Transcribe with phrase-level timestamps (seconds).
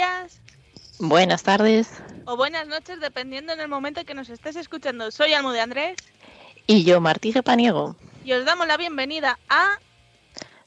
[0.00, 0.40] días.
[0.98, 2.02] Buenas tardes.
[2.24, 5.10] O buenas noches, dependiendo en el momento que nos estés escuchando.
[5.10, 5.96] Soy Almo de Andrés.
[6.66, 7.96] Y yo, Martí Paniego.
[8.24, 9.78] Y os damos la bienvenida a...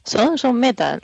[0.04, 1.00] Son Son Metal.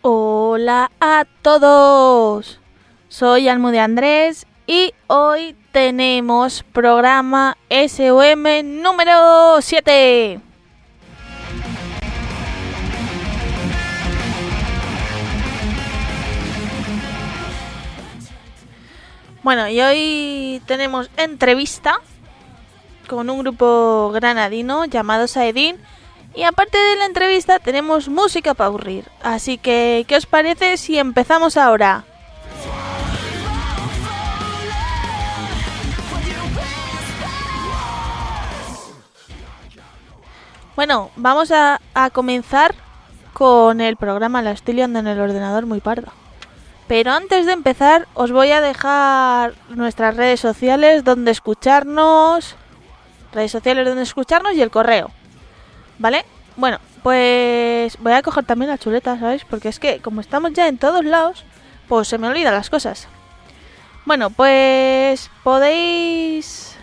[0.00, 2.61] Hola a todos.
[3.12, 8.42] Soy Almo de Andrés y hoy tenemos programa SOM
[8.80, 10.40] número 7.
[19.42, 22.00] Bueno, y hoy tenemos entrevista
[23.08, 25.76] con un grupo granadino llamado Saedin.
[26.34, 29.04] Y aparte de la entrevista tenemos música para aburrir.
[29.22, 32.06] Así que, ¿qué os parece si empezamos ahora?
[40.82, 41.78] Bueno, vamos a,
[42.12, 42.74] comenzar
[43.34, 44.42] con el programa.
[44.42, 46.12] La estoy liando en el ordenador muy parda.
[46.88, 52.56] Pero antes de empezar, os voy a dejar nuestras redes sociales donde escucharnos.
[53.32, 55.12] Redes sociales donde escucharnos y el correo.
[56.00, 56.24] ¿Vale?
[56.56, 59.44] Bueno, pues voy a coger también la chuleta, ¿sabéis?
[59.44, 61.44] Porque es que como estamos ya en todos lados,
[61.86, 63.06] pues se me olvidan las cosas.
[64.04, 66.76] Bueno, pues podéis...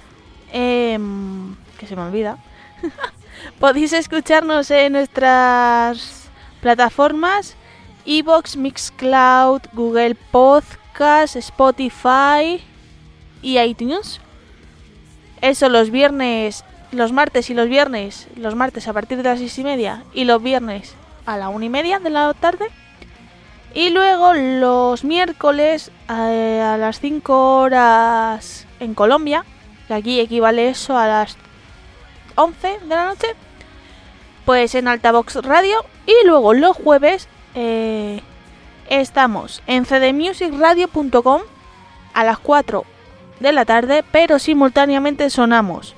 [0.53, 2.37] Em, que se me olvida.
[3.59, 6.29] podéis escucharnos en nuestras
[6.61, 7.55] plataformas
[8.05, 12.61] Evox, Mixcloud, Google Podcast, Spotify
[13.41, 14.19] y iTunes.
[15.41, 19.57] Eso los viernes, los martes y los viernes, los martes a partir de las seis
[19.59, 20.95] y media y los viernes
[21.25, 22.65] a la una y media de la tarde.
[23.73, 29.45] Y luego los miércoles eh, a, las 5 horas en Colombia,
[29.87, 31.37] que aquí equivale eso a las
[32.39, 33.27] 11 de la noche,
[34.45, 35.83] pues en Altavox Radio.
[36.05, 38.21] Y luego los jueves eh,
[38.89, 41.41] estamos en cdmusicradio.com
[42.13, 42.85] a las 4
[43.39, 45.95] de la tarde, pero simultáneamente sonamos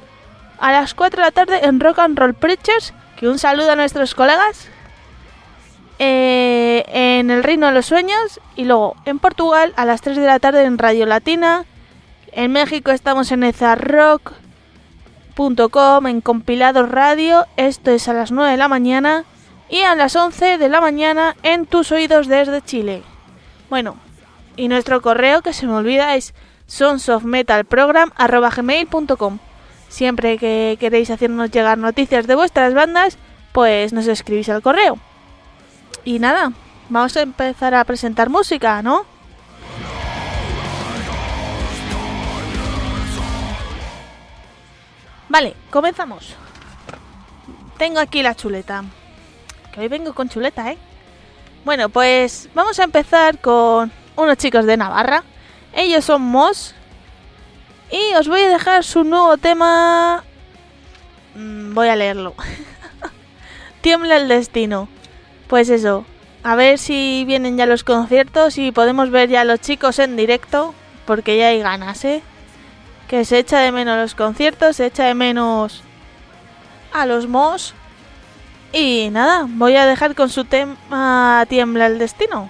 [0.60, 3.76] a las 4 de la tarde en Rock and Roll Preachers, que un saludo a
[3.76, 4.68] nuestros colegas,
[6.00, 10.26] eh, en el Reino de los Sueños y luego en Portugal a las 3 de
[10.26, 11.66] la tarde en Radio Latina,
[12.32, 13.44] en México estamos en
[15.32, 19.26] ezarrock.com, en Compilados Radio, esto es a las 9 de la mañana
[19.70, 23.04] y a las 11 de la mañana en tus oídos desde Chile.
[23.70, 23.96] Bueno,
[24.56, 26.36] y nuestro correo que se me olvida es
[26.68, 29.40] sonsofmetalprogram.com.
[29.90, 33.18] Siempre que queréis hacernos llegar noticias de vuestras bandas,
[33.52, 34.98] pues nos escribís al correo.
[36.04, 36.52] Y nada,
[36.90, 39.06] vamos a empezar a presentar música, ¿no?
[45.32, 46.36] Vale, comenzamos.
[47.78, 48.84] Tengo aquí la chuleta.
[49.72, 50.78] Que hoy vengo con chuleta, ¿eh?
[51.64, 55.24] Bueno, pues vamos a empezar con unos chicos de Navarra.
[55.72, 56.76] Ellos son Moss
[57.90, 60.26] y os voy a dejar su nuevo tema.
[61.36, 62.36] Mm, voy a leerlo.
[63.82, 64.90] Tiembla el destino.
[65.48, 66.04] Pues eso.
[66.44, 70.18] A ver si vienen ya los conciertos y podemos ver ya a los chicos en
[70.18, 70.76] directo.
[71.06, 72.22] Porque ya hay ganas, ¿eh?
[73.12, 75.84] Que se echa de menos los conciertos, se echa de menos
[76.94, 77.74] a los mos.
[78.72, 82.50] Y nada, voy a dejar con su tema Tiembla el destino.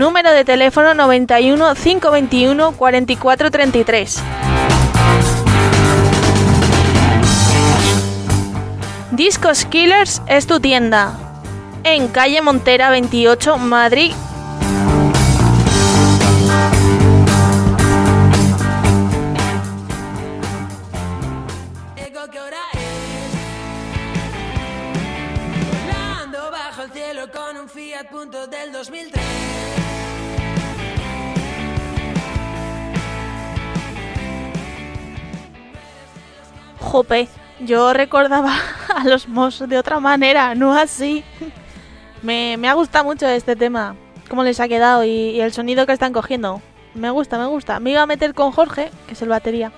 [0.00, 4.22] Número de teléfono 91 521 4433.
[9.10, 11.12] Discos Killers es tu tienda.
[11.84, 14.14] En calle Montera 28, Madrid.
[27.68, 29.89] Fiat Punto del 2003
[36.90, 37.28] Jope,
[37.60, 38.52] yo recordaba
[38.96, 41.22] a los Moss de otra manera, no así.
[42.20, 43.94] Me, me ha gustado mucho este tema,
[44.28, 46.60] cómo les ha quedado y, el sonido que están cogiendo.
[46.94, 47.78] Me gusta, me gusta.
[47.78, 49.70] Me iba a meter con Jorge, que es el batería,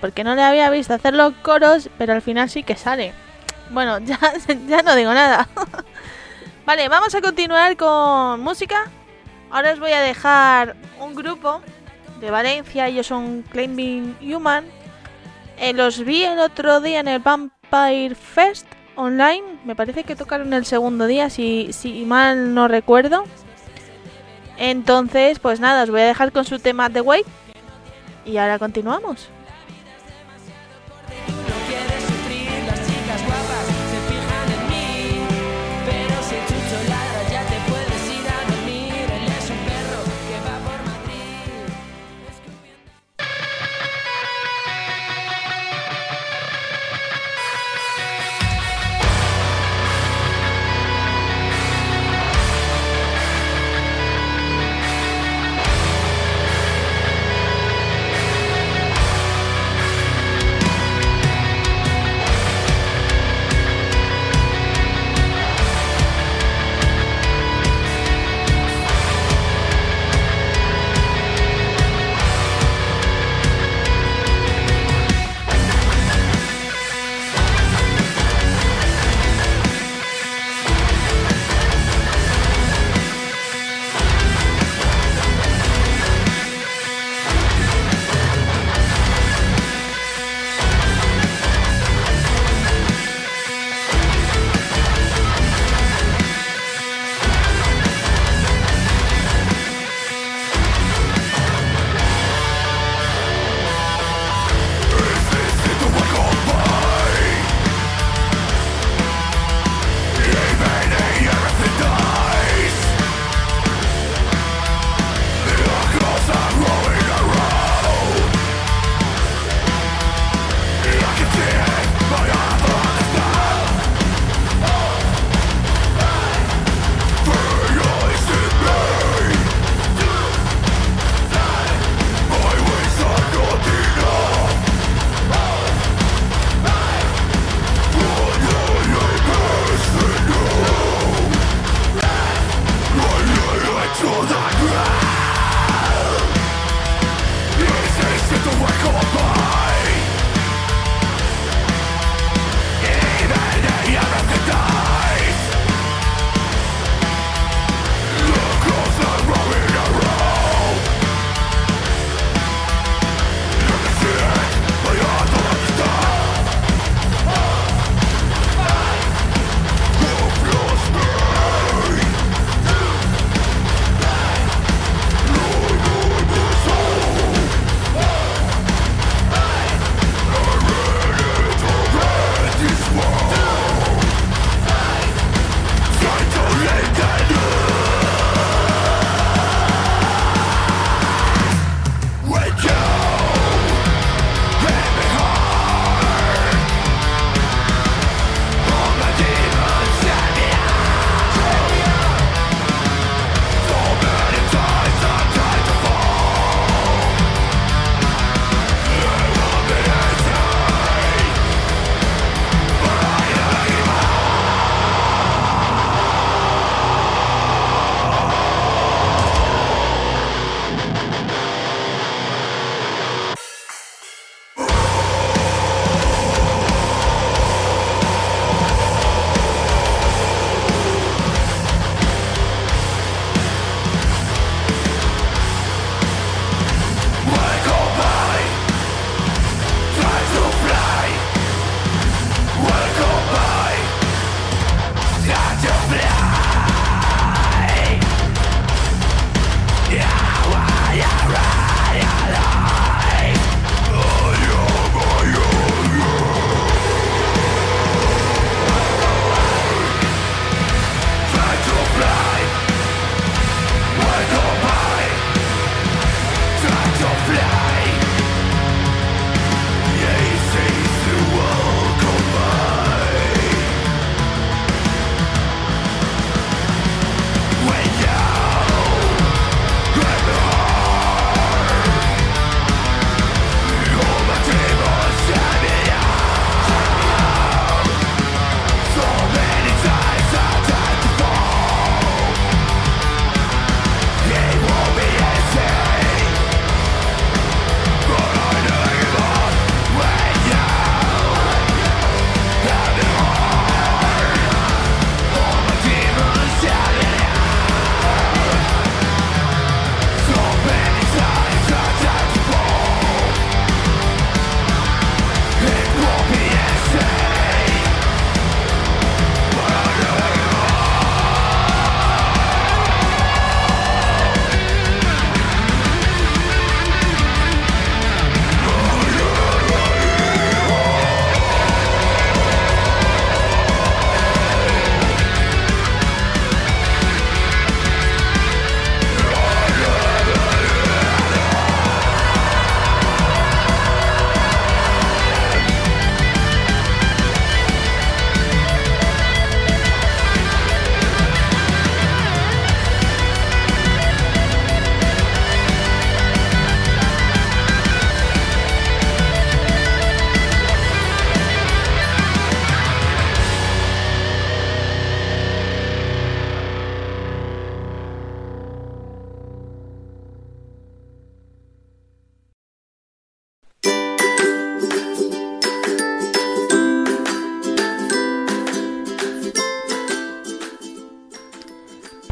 [0.00, 3.12] porque no le había visto hacer los coros, pero al final sí que sale.
[3.68, 4.18] Bueno, ya,
[4.66, 5.46] ya no digo nada.
[6.64, 8.90] vale, vamos a continuar con música.
[9.50, 11.60] Ahora os voy a dejar un grupo
[12.18, 14.79] de Valencia, ellos son Climbing Human.
[15.60, 19.42] Eh, los vi el otro día en el Vampire Fest online.
[19.66, 23.24] Me parece que tocaron el segundo día, si, si mal no recuerdo.
[24.56, 27.24] Entonces, pues nada, os voy a dejar con su tema The Way.
[28.24, 29.28] Y ahora continuamos.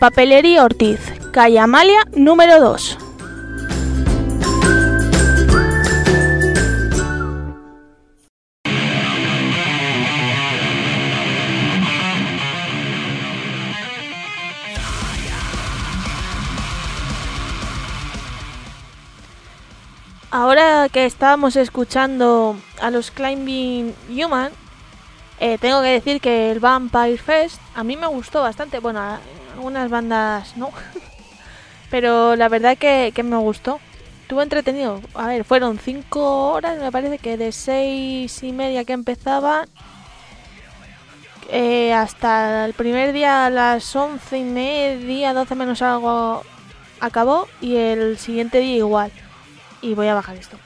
[0.00, 0.98] Papelería Ortiz,
[1.30, 2.96] calle Amalia número 2.
[20.30, 24.50] Ahora que estábamos escuchando a los Climbing Human,
[25.40, 28.78] eh, tengo que decir que el Vampire Fest a mí me gustó bastante.
[28.78, 29.18] Bueno,
[29.60, 30.70] algunas bandas no,
[31.90, 33.78] pero la verdad que, que me gustó.
[34.22, 35.00] Estuvo entretenido.
[35.14, 39.66] A ver, fueron cinco horas, me parece que de seis y media que empezaba
[41.50, 46.42] eh, hasta el primer día a las once y media, doce menos algo
[47.00, 49.10] acabó y el siguiente día igual
[49.82, 50.56] y voy a bajar esto.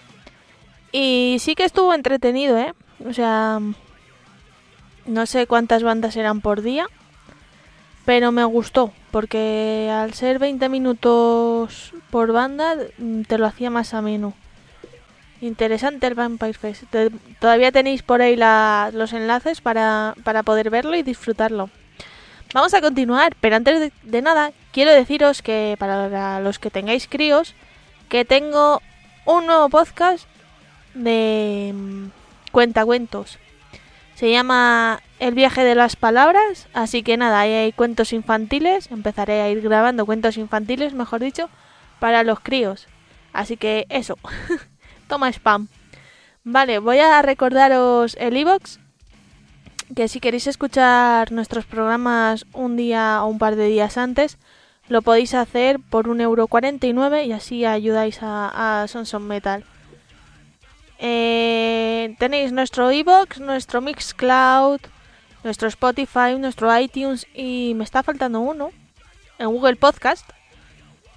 [0.92, 2.74] Y sí que estuvo entretenido, ¿eh?
[3.08, 3.60] O sea,
[5.06, 6.86] no sé cuántas bandas eran por día,
[8.04, 13.94] pero me gustó, porque al ser 20 minutos por banda, mm, te lo hacía más
[13.94, 14.34] ameno.
[15.40, 16.84] Interesante el Vampire Fest.
[16.90, 18.36] Te- todavía tenéis por ahí
[18.92, 21.70] los enlaces para, para poder verlo y disfrutarlo.
[22.54, 27.08] Vamos a continuar, pero antes de, de nada, quiero deciros que para los que tengáis
[27.08, 27.54] críos,
[28.08, 28.80] que tengo
[29.26, 30.26] un nuevo podcast
[30.94, 32.06] de mm,
[32.52, 33.38] cuentacuentos.
[34.14, 39.42] Se llama El viaje de las palabras, así que nada, ahí hay cuentos infantiles, empezaré
[39.42, 41.50] a ir grabando cuentos infantiles, mejor dicho,
[41.98, 42.86] para los críos.
[43.32, 44.16] Así que eso,
[45.08, 45.68] toma spam.
[46.44, 48.78] Vale, voy a recordaros el iBox
[49.94, 54.38] que si queréis escuchar nuestros programas un día o un par de días antes,
[54.88, 59.64] lo podéis hacer por 1,49€ y así ayudáis a, a Sonson Metal.
[61.06, 64.80] Eh, tenéis nuestro iBox, nuestro Mixcloud,
[65.42, 68.70] nuestro Spotify, nuestro iTunes y me está faltando uno
[69.38, 70.26] en Google Podcast.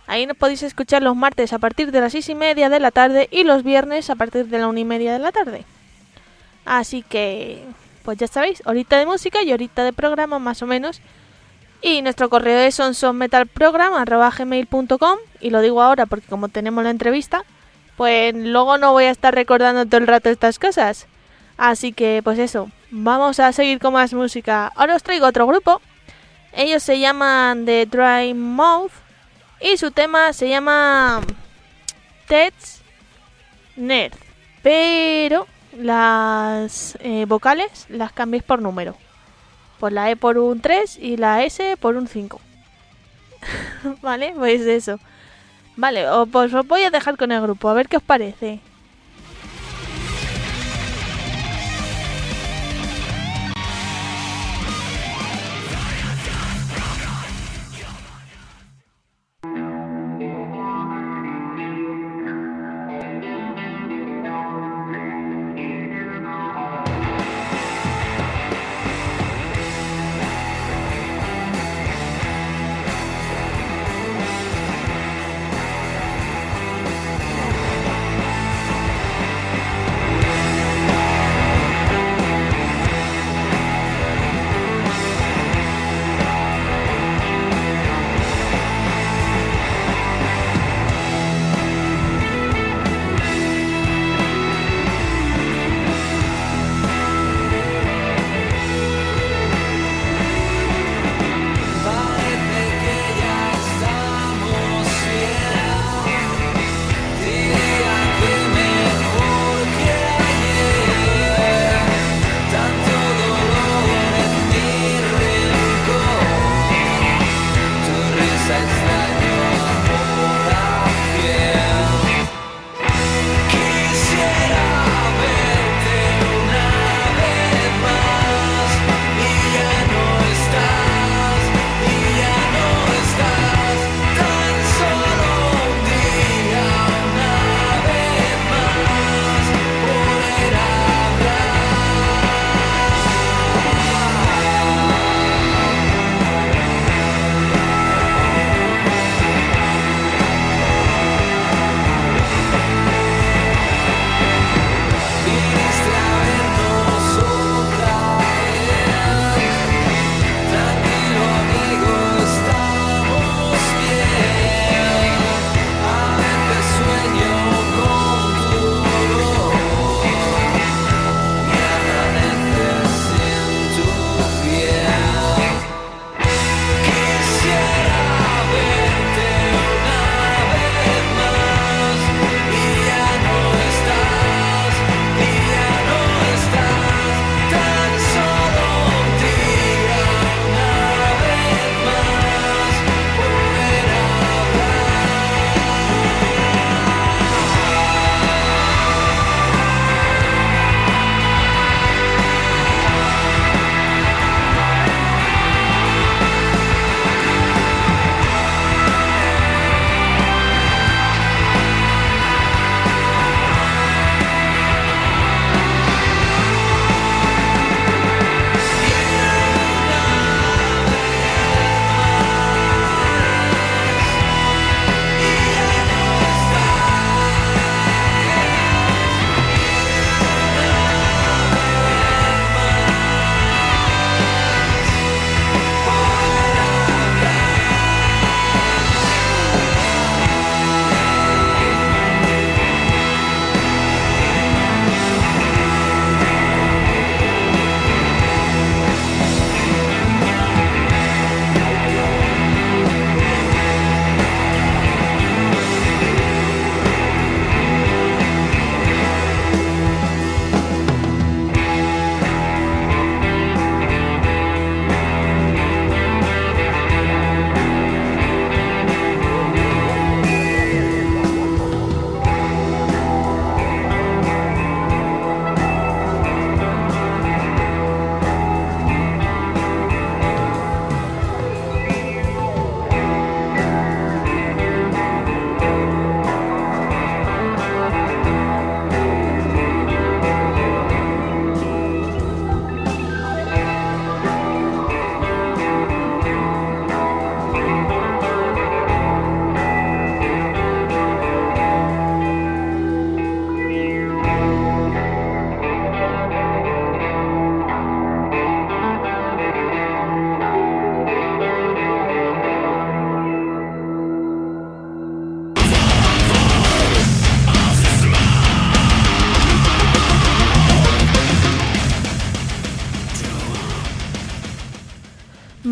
[0.06, 2.91] Ahí nos podéis escuchar los martes a partir de las seis y media de la
[2.91, 5.63] tarde y los viernes a partir de la una y media de la tarde.
[6.65, 7.63] Así que,
[8.04, 11.00] pues ya sabéis, horita de música y horita de programa más o menos.
[11.82, 17.45] Y nuestro correo es sonsonmetalprogram.gmail.com Y lo digo ahora porque como tenemos la entrevista,
[17.97, 21.07] pues luego no voy a estar recordando todo el rato estas cosas.
[21.57, 24.71] Así que pues eso, vamos a seguir con más música.
[24.75, 25.81] Ahora os traigo otro grupo.
[26.53, 28.91] Ellos se llaman The Dry Mouth
[29.60, 31.21] y su tema se llama
[32.27, 32.81] Ted's
[33.75, 34.13] Nerd.
[34.62, 38.95] Pero las eh, vocales las cambiéis por número.
[39.79, 42.39] Pues la E por un 3 y la S por un 5.
[44.01, 44.99] vale, pues eso.
[45.77, 48.59] Vale, pues os voy a dejar con el grupo, a ver qué os parece.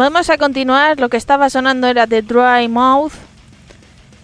[0.06, 1.00] Vamos a continuar.
[1.00, 3.14] Lo que estaba sonando era The Dry Mouth.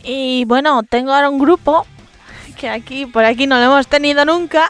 [0.03, 1.87] Y bueno, tengo ahora un grupo
[2.55, 4.69] que aquí, por aquí no lo hemos tenido nunca.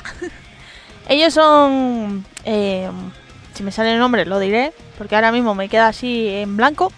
[1.09, 2.23] Ellos son.
[2.45, 2.89] eh,
[3.53, 4.71] si me sale el nombre, lo diré.
[4.97, 6.93] Porque ahora mismo me queda así en blanco.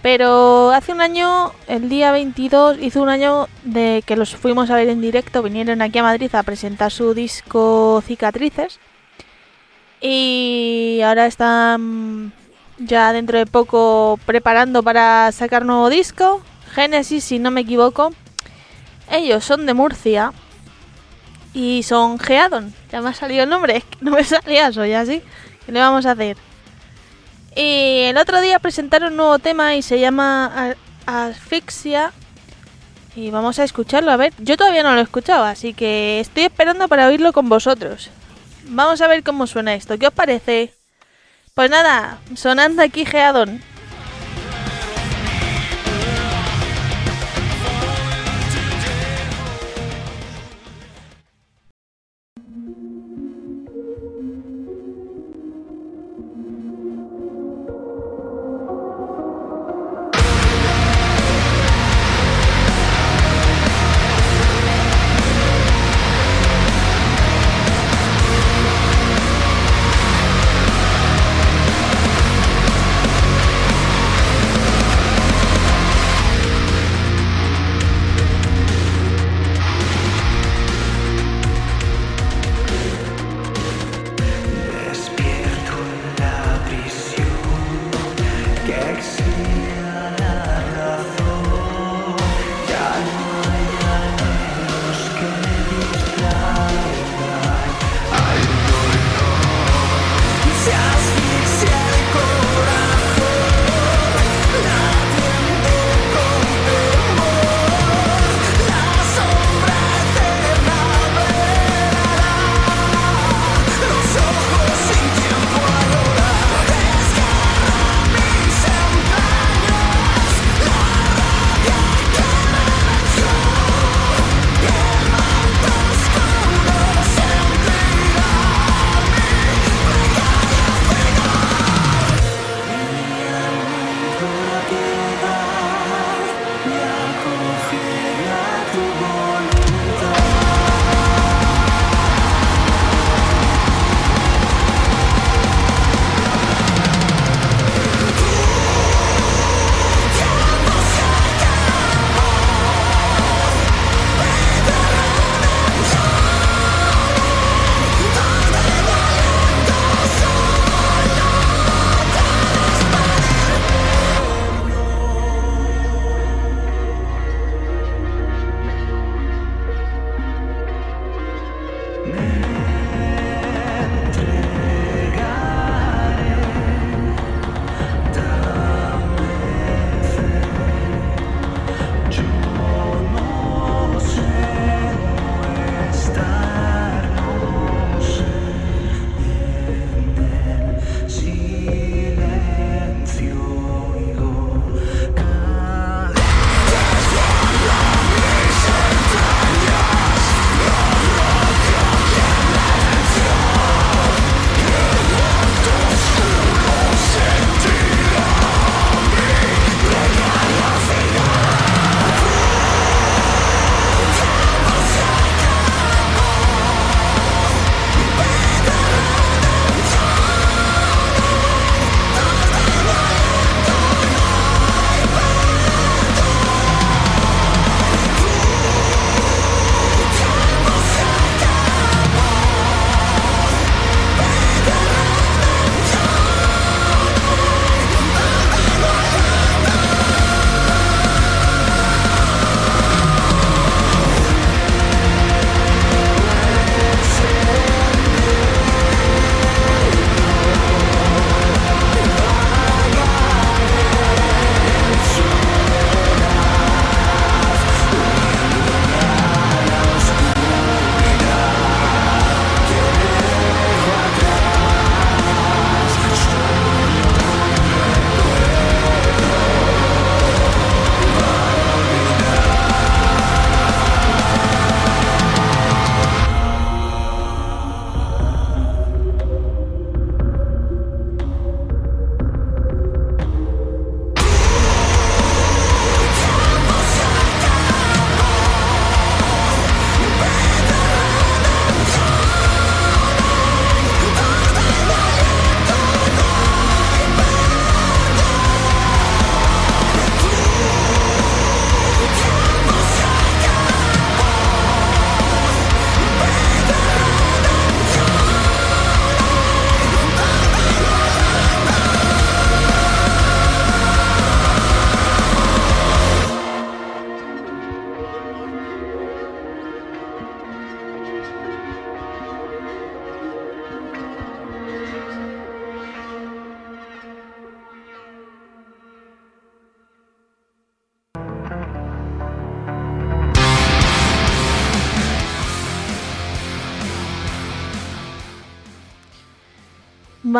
[0.00, 4.76] Pero hace un año, el día 22, hizo un año de que los fuimos a
[4.76, 5.42] ver en directo.
[5.42, 8.80] Vinieron aquí a Madrid a presentar su disco Cicatrices.
[10.00, 12.32] Y ahora están
[12.78, 16.42] ya dentro de poco preparando para sacar nuevo disco.
[16.74, 18.12] Génesis, si no me equivoco.
[19.10, 20.32] Ellos son de Murcia.
[21.54, 22.74] Y son Geadon.
[22.92, 23.82] Ya me ha salido el nombre.
[24.00, 25.22] No me salía, soy así.
[25.66, 26.36] ¿Qué le vamos a hacer?
[27.56, 32.12] Y el otro día presentaron un nuevo tema y se llama Asfixia.
[33.16, 34.32] Y vamos a escucharlo, a ver.
[34.38, 38.10] Yo todavía no lo he escuchado, así que estoy esperando para oírlo con vosotros.
[38.68, 39.98] Vamos a ver cómo suena esto.
[39.98, 40.77] ¿Qué os parece?
[41.58, 43.60] Pues nada, sonando aquí Geadon.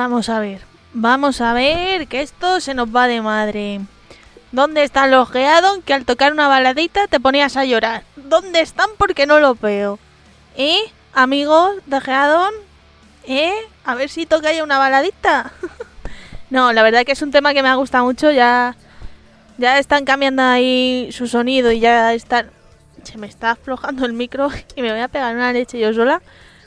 [0.08, 0.62] Vamos a ver.
[0.94, 3.82] Vamos a ver que esto se nos va de madre.
[4.52, 8.04] ¿Dónde están los Geadon que al tocar una baladita te ponías a llorar?
[8.16, 9.98] ¿Dónde están porque no lo veo?
[10.56, 10.78] ¿Eh?
[11.12, 12.54] Amigos de Geadon,
[13.26, 13.52] ¿eh?
[13.84, 15.52] A ver si toca ya una baladita.
[16.48, 18.30] no, la verdad que es un tema que me ha gustado mucho.
[18.30, 18.76] Ya,
[19.58, 22.50] ya están cambiando ahí su sonido y ya están...
[23.02, 26.22] Se me está aflojando el micro y me voy a pegar una leche yo sola.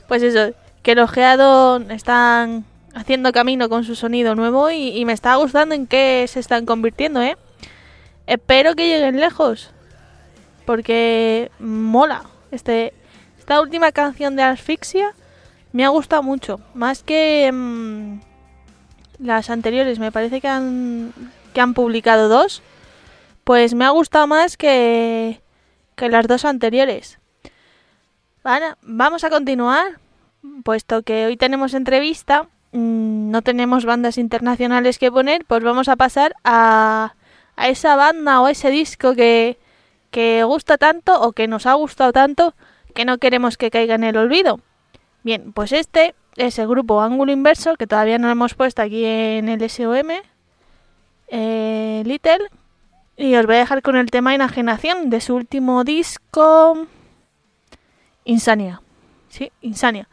[0.06, 5.34] Pues eso, que los Geadon están haciendo camino con su sonido nuevo y, me está
[5.36, 7.36] gustando en qué se están convirtiendo, ¿eh?
[8.26, 9.70] Espero que lleguen lejos.
[10.64, 12.24] Porque mola.
[12.50, 12.94] Este,
[13.38, 15.14] esta última canción de Asfixia
[15.72, 16.60] me ha gustado mucho.
[16.74, 18.20] Más que mm,
[19.18, 19.98] las anteriores.
[19.98, 21.12] Me parece que han,
[21.52, 22.62] que han publicado dos.
[23.44, 25.40] Pues me ha gustado más que,
[25.96, 27.18] que las dos anteriores.
[28.82, 29.98] Vamos a continuar.
[30.64, 35.96] Puesto que hoy tenemos entrevista, mm, no tenemos bandas internacionales que poner, pues vamos a
[35.96, 37.14] pasar a
[37.56, 39.58] a esa banda o ese disco que,
[40.10, 42.54] que gusta tanto o que nos ha gustado tanto
[42.94, 44.60] que no queremos que caiga en el olvido.
[45.22, 49.48] Bien, pues este es el grupo Ángulo Inverso que todavía no hemos puesto aquí en
[49.48, 50.10] el SOM,
[51.28, 52.48] eh, Little,
[53.16, 56.86] y os voy a dejar con el tema Enajenación de su último disco,
[58.24, 58.82] Insania.
[59.28, 60.08] Sí, Insania.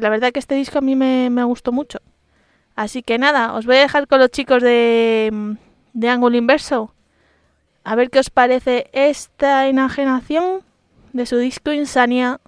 [0.00, 1.98] La verdad que este disco a mí me, me gustó mucho.
[2.76, 5.56] Así que nada, os voy a dejar con los chicos de
[5.92, 6.94] de ángulo inverso.
[7.84, 10.62] A ver qué os parece esta enajenación
[11.12, 11.72] de su disco.
[11.72, 12.40] Insania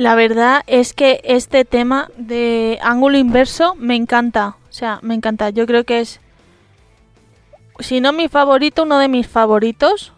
[0.00, 4.56] La verdad es que este tema de ángulo inverso me encanta.
[4.70, 5.50] O sea, me encanta.
[5.50, 6.20] Yo creo que es,
[7.80, 10.14] si no mi favorito, uno de mis favoritos.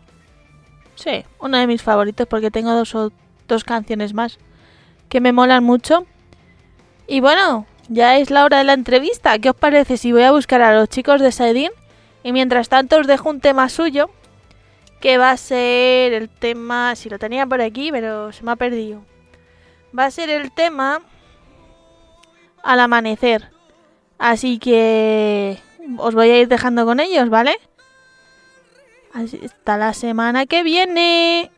[0.94, 2.96] Sí, uno de mis favoritos porque tengo dos,
[3.48, 4.38] dos canciones más
[5.08, 6.06] que me molan mucho.
[7.08, 9.36] Y bueno, ya es la hora de la entrevista.
[9.40, 11.72] ¿Qué os parece si voy a buscar a los chicos de Saedin?
[12.22, 14.10] Y mientras tanto os dejo un tema suyo.
[15.00, 16.94] Que va a ser el tema...
[16.94, 19.02] Si lo tenía por aquí, pero se me ha perdido
[19.96, 21.00] va a ser el tema
[22.62, 23.50] al amanecer.
[24.18, 25.58] Así que
[25.98, 27.56] os voy a ir dejando con ellos, ¿vale?
[29.12, 31.50] Hasta la semana que viene.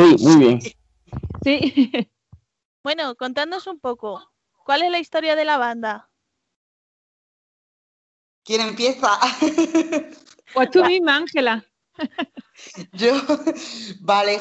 [0.00, 0.60] Sí, muy bien.
[1.44, 1.92] Sí.
[2.82, 4.26] Bueno, contadnos un poco.
[4.64, 6.08] ¿Cuál es la historia de la banda?
[8.42, 9.18] ¿Quién empieza?
[10.54, 11.64] Pues tú misma, Ángela.
[12.92, 13.12] Yo,
[14.00, 14.40] vale.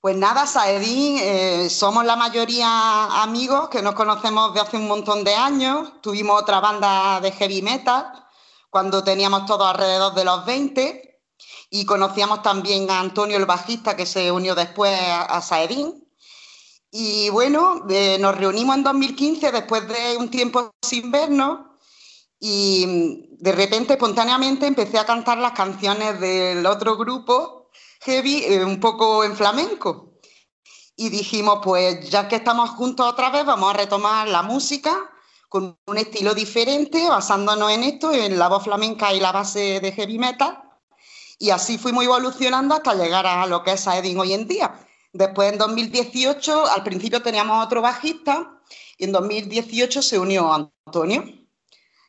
[0.00, 5.22] Pues nada, Saedín, eh, somos la mayoría amigos que nos conocemos de hace un montón
[5.22, 6.02] de años.
[6.02, 8.12] Tuvimos otra banda de heavy metal
[8.68, 11.13] cuando teníamos todos alrededor de los 20
[11.74, 16.06] y conocíamos también a Antonio el bajista que se unió después a, Saedín.
[16.92, 21.66] Y bueno, eh, nos reunimos en 2015 después de un tiempo sin vernos
[22.38, 27.70] y mm, de repente, espontáneamente, empecé a cantar las canciones del otro grupo,
[28.02, 30.20] Heavy, eh, un poco en flamenco.
[30.94, 35.10] Y dijimos, pues ya que estamos juntos otra vez, vamos a retomar la música
[35.48, 39.90] con un estilo diferente, basándonos en esto, en la voz flamenca y la base de
[39.90, 40.63] heavy metal.
[41.44, 44.80] Y así fuimos evolucionando hasta llegar a lo que es Saedin hoy en día.
[45.12, 48.62] Después, en 2018, al principio teníamos otro bajista
[48.96, 51.22] y en 2018 se unió Antonio.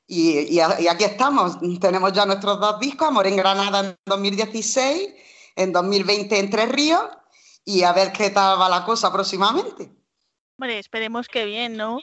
[0.07, 5.09] Y, y y aquí estamos, tenemos ya nuestros dos discos, Amor en Granada en 2016,
[5.57, 7.03] en 2020 en Tres Ríos,
[7.65, 9.91] y a ver qué tal va la cosa próximamente.
[10.57, 11.99] Hombre, esperemos que bien, ¿no?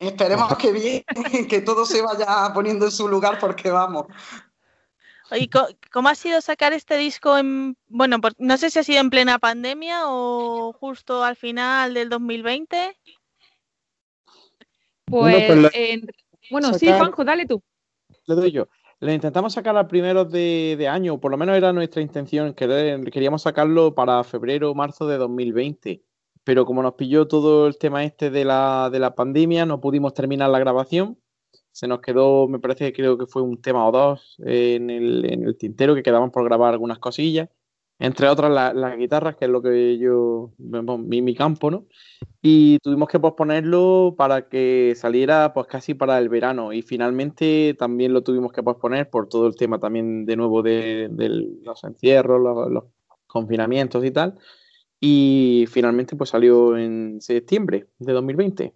[0.00, 1.04] Esperemos que bien,
[1.48, 4.06] que todo se vaya poniendo en su lugar porque vamos.
[5.30, 8.82] Oye, co- ¿cómo ha sido sacar este disco en, bueno, por- no sé si ha
[8.82, 12.96] sido en plena pandemia o justo al final del 2020?
[15.06, 16.06] Bueno, Pues, pues la- en-
[16.50, 17.62] bueno, sí, Juanjo, dale tú.
[18.26, 18.68] Le doy yo.
[19.00, 23.10] Le intentamos sacar a primeros de, de año, por lo menos era nuestra intención, querer-
[23.10, 26.02] queríamos sacarlo para febrero o marzo de 2020.
[26.44, 30.12] Pero como nos pilló todo el tema este de la, de la pandemia, no pudimos
[30.14, 31.18] terminar la grabación.
[31.74, 35.24] Se nos quedó, me parece que creo que fue un tema o dos en el,
[35.30, 37.48] en el tintero, que quedaban por grabar algunas cosillas.
[37.98, 41.86] Entre otras la- las guitarras, que es lo que yo, mi, mi campo, ¿no?
[42.42, 48.12] y tuvimos que posponerlo para que saliera pues casi para el verano y finalmente también
[48.12, 51.28] lo tuvimos que posponer por todo el tema también de nuevo de, de
[51.62, 52.84] los encierros, los, los
[53.26, 54.38] confinamientos y tal
[55.00, 58.74] y finalmente pues salió en septiembre de 2020.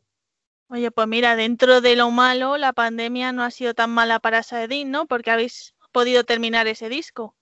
[0.70, 4.42] Oye, pues mira, dentro de lo malo, la pandemia no ha sido tan mala para
[4.42, 5.06] Saedin, ¿no?
[5.06, 7.34] Porque habéis podido terminar ese disco.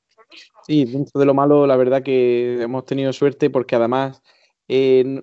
[0.63, 4.23] Sí, dentro de lo malo, la verdad que hemos tenido suerte porque además
[4.69, 5.23] eh,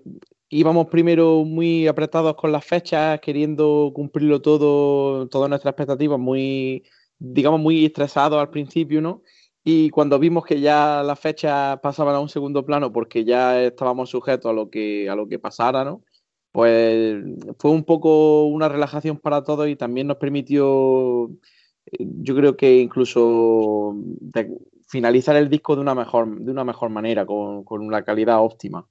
[0.50, 6.84] íbamos primero muy apretados con las fechas, queriendo cumplirlo todo, todas nuestras expectativas, muy,
[7.18, 9.24] digamos, muy estresados al principio, ¿no?
[9.64, 14.10] Y cuando vimos que ya las fechas pasaban a un segundo plano porque ya estábamos
[14.10, 16.04] sujetos a lo que, a lo que pasara, ¿no?
[16.54, 17.24] Pues
[17.58, 21.26] fue un poco una relajación para todos y también nos permitió,
[21.88, 24.56] eh, yo creo que incluso de-
[24.88, 28.88] finalizar el disco de una mejor, de una mejor manera, con, con una calidad óptima.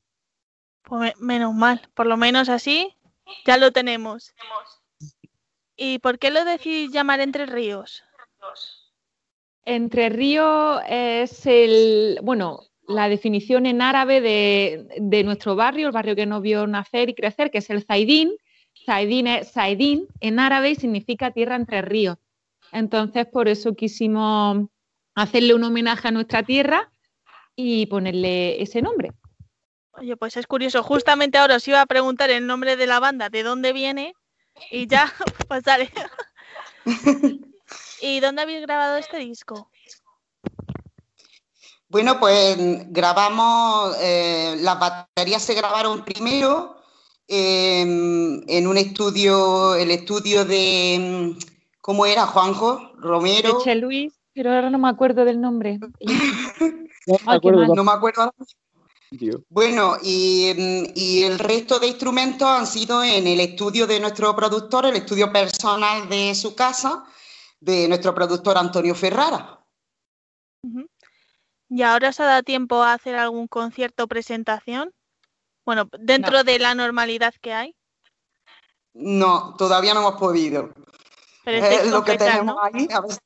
[0.82, 2.92] Pues me- menos mal, por lo menos así
[3.46, 4.34] ya lo tenemos.
[5.76, 8.02] ¿Y por qué lo decidís llamar Entre Ríos?
[9.64, 16.16] Entre Ríos es el, bueno, la definición en árabe de, de nuestro barrio, el barrio
[16.16, 18.32] que nos vio nacer y crecer, que es el Zaidín.
[18.84, 22.18] Zaidín es Saidín en árabe y significa tierra entre ríos.
[22.72, 24.66] Entonces, por eso quisimos
[25.14, 26.90] hacerle un homenaje a nuestra tierra
[27.54, 29.12] y ponerle ese nombre.
[29.92, 33.28] Oye, pues es curioso, justamente ahora os iba a preguntar el nombre de la banda,
[33.28, 34.14] de dónde viene,
[34.70, 35.12] y ya,
[35.48, 35.90] pues dale.
[38.00, 39.70] ¿Y dónde habéis grabado este disco?
[41.92, 42.56] Bueno, pues
[42.90, 46.76] grabamos, eh, las baterías se grabaron primero
[47.28, 51.36] eh, en un estudio, el estudio de,
[51.82, 52.92] ¿cómo era, Juanjo?
[52.96, 53.60] Romero.
[53.60, 55.78] Eche Luis, pero ahora no me acuerdo del nombre.
[57.04, 58.32] No me acuerdo No me acuerdo.
[59.50, 64.34] Bueno, y, mm, y el resto de instrumentos han sido en el estudio de nuestro
[64.36, 67.04] productor, el estudio personal de su casa,
[67.60, 69.58] de nuestro productor Antonio Ferrara.
[71.74, 74.92] ¿Y ahora os ha dado tiempo a hacer algún concierto o presentación?
[75.64, 77.74] Bueno, dentro de la normalidad que hay,
[78.92, 80.74] No, todavía no hemos podido.
[81.42, 82.62] pero Es lo que tenemos ¿no?
[82.62, 82.86] ahí.
[82.92, 83.16] a ver-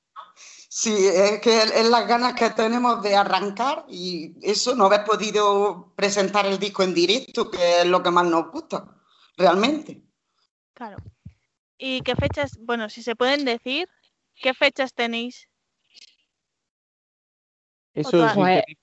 [0.68, 5.04] Sí, es que es es las ganas que tenemos de arrancar y eso, no haber
[5.04, 8.86] podido presentar el disco en directo, que es lo que más nos gusta,
[9.36, 10.02] realmente.
[10.72, 10.98] Claro.
[11.78, 13.88] ¿Y qué fechas, bueno, si se pueden decir,
[14.36, 15.48] qué fechas tenéis?
[17.96, 18.74] Eso Pues, que-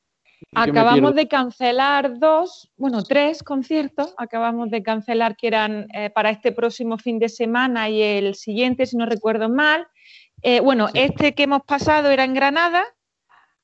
[0.55, 4.14] ¿En qué me Acabamos de cancelar dos, bueno, tres conciertos.
[4.18, 8.86] Acabamos de cancelar que eran eh, para este próximo fin de semana y el siguiente,
[8.86, 9.88] si no recuerdo mal.
[10.41, 10.99] Eh, bueno, Sí.
[10.99, 12.84] este que hemos pasado era en Granada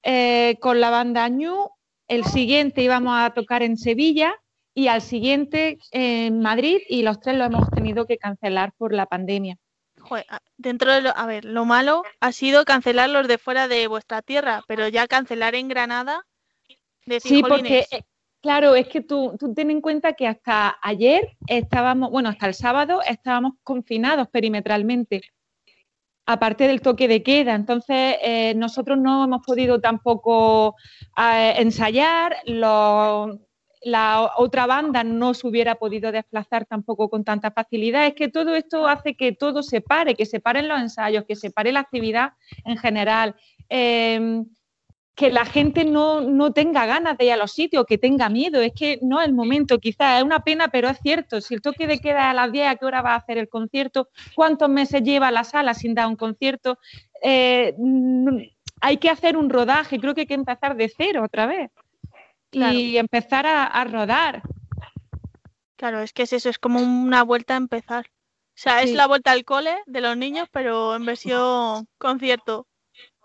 [0.04, 1.70] eh, con la banda Ñu.
[2.08, 4.34] El siguiente íbamos a tocar en Sevilla
[4.74, 9.06] y al siguiente en Madrid y los tres lo hemos tenido que cancelar por la
[9.06, 9.58] pandemia.
[10.10, 13.68] Joder, a- dentro de lo, a ver, lo malo ha sido cancelar los de fuera
[13.68, 16.26] de vuestra tierra, pero ya cancelar en Granada,
[17.06, 18.04] decir, Sí, porque, "Jolines, eh,
[18.42, 22.54] claro, es que tú, tú ten en cuenta que hasta ayer estábamos, bueno, hasta el
[22.56, 25.22] sábado estábamos confinados perimetralmente,
[26.26, 27.56] aparte del toque de queda.
[27.56, 30.76] Entonces, eh, nosotros no hemos podido tampoco
[31.18, 33.40] eh, ensayar, lo-
[33.82, 38.08] la otra banda no se hubiera podido desplazar tampoco con tanta facilidad.
[38.08, 41.36] Es que todo esto hace que todo se pare, que se paren los ensayos, que
[41.36, 42.34] se pare la actividad
[42.66, 43.36] en general.
[43.70, 44.46] Em,
[45.16, 48.62] que la gente no, no tenga ganas de ir a los sitios, que tenga miedo.
[48.62, 51.42] Es que no es el momento, quizás es una pena, pero es cierto.
[51.42, 53.50] Si el toque de queda a las 10, ¿a qué hora va a hacer el
[53.50, 54.08] concierto?
[54.34, 56.80] ¿Cuántos meses lleva la sala sin dar un concierto?
[57.22, 57.76] Eh,
[58.80, 61.70] hay que hacer un rodaje, creo que hay que empezar de cero otra vez
[62.52, 62.78] Claro.
[62.78, 64.42] y empezar a, a rodar.
[65.76, 68.08] Claro, es que es eso, es como una vuelta a empezar.
[68.08, 72.68] O sea, es la vuelta al cole de los niños, pero en versión concierto.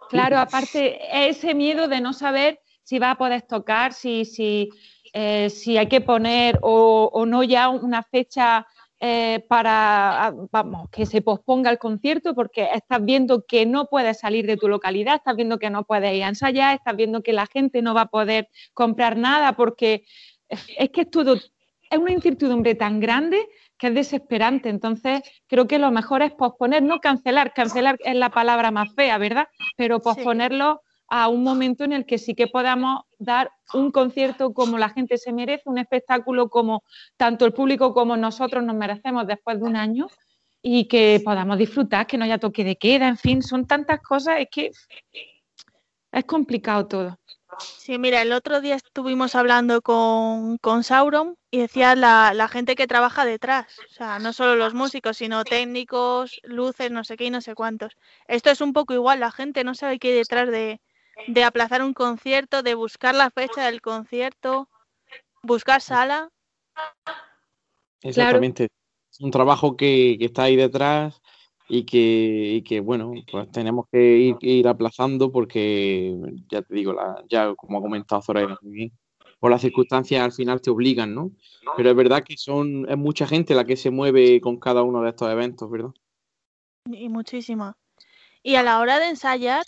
[0.08, 0.98] Claro, aparte
[1.28, 4.70] ese miedo de no saber si va a poder tocar, si, si,
[5.12, 8.64] eh, si hay que poner o, o no ya una fecha
[9.06, 14.18] eh, para, ah, vamos, que se posponga el concierto porque estás viendo que no puedes
[14.18, 17.34] salir de tu localidad, estás viendo que no puedes ir a ensayar, estás viendo que
[17.34, 20.06] la gente no va a poder comprar nada porque
[20.48, 23.46] es que es todo, es una incertidumbre tan grande
[23.76, 24.70] que es desesperante.
[24.70, 27.52] Entonces, creo que lo mejor es posponer, no cancelar.
[27.52, 29.48] Cancelar es la palabra más fea, ¿verdad?
[29.76, 30.80] Pero posponerlo
[31.16, 35.16] a un momento en el que sí que podamos dar un concierto como la gente
[35.16, 36.82] se merece, un espectáculo como
[37.16, 40.08] tanto el público como nosotros nos merecemos después de un año
[40.60, 44.40] y que podamos disfrutar, que no haya toque de queda, en fin, son tantas cosas,
[44.40, 44.72] es que
[46.10, 47.18] es complicado todo.
[47.60, 52.74] Sí, mira, el otro día estuvimos hablando con, con Sauron y decía la, la gente
[52.74, 53.66] que trabaja detrás.
[53.88, 57.54] O sea, no solo los músicos, sino técnicos, luces, no sé qué y no sé
[57.54, 57.96] cuántos.
[58.26, 60.80] Esto es un poco igual, la gente no sabe qué hay detrás de,
[61.26, 64.68] de aplazar un concierto, de buscar la fecha del concierto,
[65.42, 66.30] buscar sala.
[68.02, 68.68] Exactamente.
[69.10, 71.20] Es un trabajo que, que está ahí detrás
[71.68, 76.14] y que, y que, bueno, pues tenemos que ir, ir aplazando porque,
[76.48, 78.58] ya te digo, la, ya como ha comentado Zoraida
[79.38, 81.30] por las circunstancias al final te obligan, ¿no?
[81.76, 85.02] Pero es verdad que son, es mucha gente la que se mueve con cada uno
[85.02, 85.90] de estos eventos, ¿verdad?
[86.86, 87.76] Y muchísima.
[88.42, 89.64] Y a la hora de ensayar,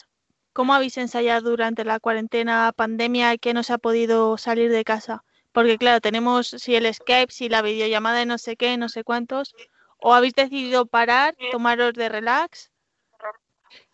[0.57, 5.23] ¿cómo habéis ensayado durante la cuarentena, pandemia, que no se ha podido salir de casa?
[5.53, 9.05] Porque claro, tenemos si el Skype, si la videollamada de no sé qué, no sé
[9.05, 9.55] cuántos.
[9.99, 12.71] ¿O habéis decidido parar, tomaros de relax?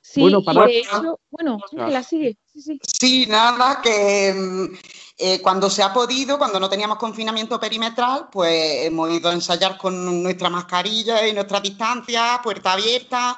[0.00, 2.36] Sí, Bueno, y para- de hecho, bueno, Ángela, sigue.
[2.52, 2.80] Sí, sí.
[3.00, 4.74] Sí, nada, que mm,
[5.18, 9.76] eh, cuando se ha podido, cuando no teníamos confinamiento perimetral, pues hemos ido a ensayar
[9.76, 13.36] con nuestra mascarilla y nuestra distancia, puerta abierta,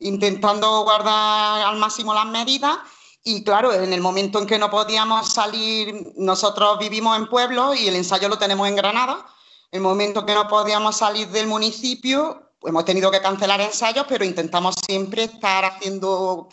[0.00, 2.78] intentando guardar al máximo las medidas.
[3.22, 7.88] Y claro, en el momento en que no podíamos salir, nosotros vivimos en pueblo y
[7.88, 9.26] el ensayo lo tenemos en Granada.
[9.70, 14.74] El momento que no podíamos salir del municipio, hemos tenido que cancelar ensayos, pero intentamos
[14.86, 16.48] siempre estar haciendo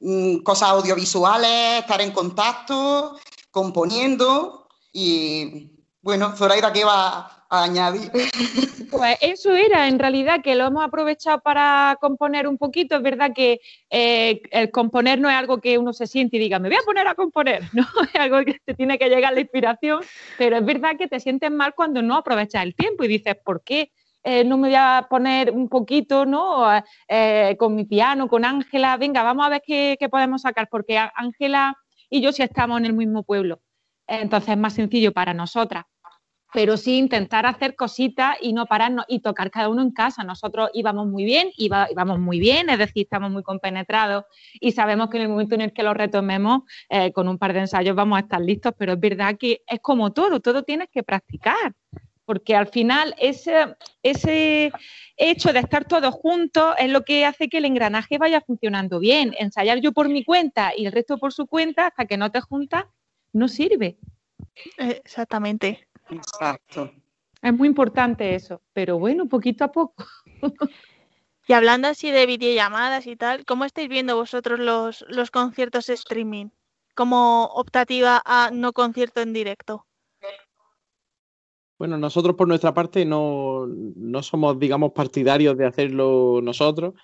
[0.00, 3.18] mm, cosas audiovisuales, estar en contacto,
[3.50, 5.75] componiendo y
[6.06, 8.12] bueno, Zoraida, ¿qué va a añadir?
[8.88, 12.94] Pues eso era, en realidad, que lo hemos aprovechado para componer un poquito.
[12.94, 16.60] Es verdad que eh, el componer no es algo que uno se siente y diga,
[16.60, 17.84] me voy a poner a componer, ¿no?
[18.14, 20.02] Es algo que te tiene que llegar la inspiración,
[20.38, 23.64] pero es verdad que te sientes mal cuando no aprovechas el tiempo y dices, ¿por
[23.64, 23.90] qué?
[24.22, 26.64] eh, no me voy a poner un poquito, ¿no?
[27.08, 31.76] Eh, con mi piano, con Ángela, venga, vamos a ver qué, podemos sacar, porque Ángela
[32.08, 33.60] y yo sí estamos en el mismo pueblo,
[34.06, 35.84] entonces es más sencillo para nosotras
[36.56, 40.24] pero sí intentar hacer cositas y no pararnos y tocar cada uno en casa.
[40.24, 44.24] Nosotros íbamos muy bien, iba- íbamos muy bien, es decir, estamos muy compenetrados
[44.58, 47.52] y sabemos que en el momento en el que lo retomemos, eh, con un par
[47.52, 50.88] de ensayos vamos a estar listos, pero es verdad que es como todo, todo tienes
[50.90, 51.74] que practicar,
[52.24, 54.72] porque al final ese, ese
[55.18, 59.34] hecho de estar todos juntos es lo que hace que el engranaje vaya funcionando bien.
[59.38, 62.40] Ensayar yo por mi cuenta y el resto por su cuenta, hasta que no te
[62.40, 62.86] juntas,
[63.34, 63.98] no sirve.
[64.78, 65.86] Exactamente.
[66.10, 66.90] Exacto.
[67.42, 70.04] Es muy importante eso, pero bueno, poquito a poco.
[71.48, 76.48] Y hablando así de videollamadas y tal, ¿cómo estáis viendo vosotros los, los conciertos streaming?
[76.96, 79.86] como optativa a no concierto en directo?
[81.78, 86.94] Bueno, nosotros por nuestra parte no, no somos, digamos, partidarios de hacerlo nosotros,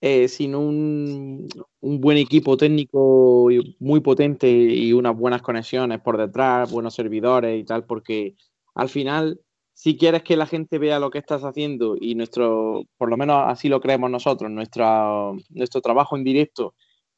[0.00, 1.48] eh, sin un,
[1.80, 3.48] un buen equipo técnico
[3.78, 8.34] muy potente y unas buenas conexiones por detrás, buenos servidores y tal, porque
[8.74, 9.40] al final,
[9.74, 13.44] si quieres que la gente vea lo que estás haciendo y nuestro, por lo menos
[13.46, 16.74] así lo creemos nosotros, nuestra, nuestro trabajo en directo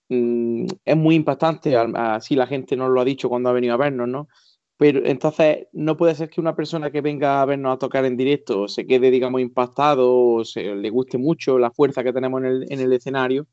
[0.08, 3.78] mm, es muy impactante, así la gente nos lo ha dicho cuando ha venido a
[3.78, 4.28] vernos, ¿no?
[4.76, 8.16] Pero entonces no puede ser que una persona que venga a vernos a tocar en
[8.16, 12.46] directo se quede, digamos, impactado o se, le guste mucho la fuerza que tenemos en
[12.46, 13.46] el, en el escenario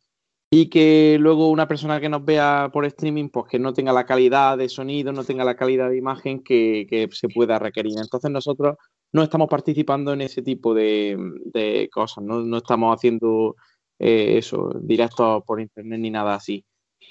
[0.51, 4.05] y que luego una persona que nos vea por streaming, pues que no tenga la
[4.05, 7.93] calidad de sonido, no tenga la calidad de imagen que, que se pueda requerir.
[8.01, 8.75] Entonces nosotros
[9.11, 13.55] no estamos participando en ese tipo de, de cosas, no, no estamos haciendo
[13.99, 16.65] eh, eso, directos por internet ni nada así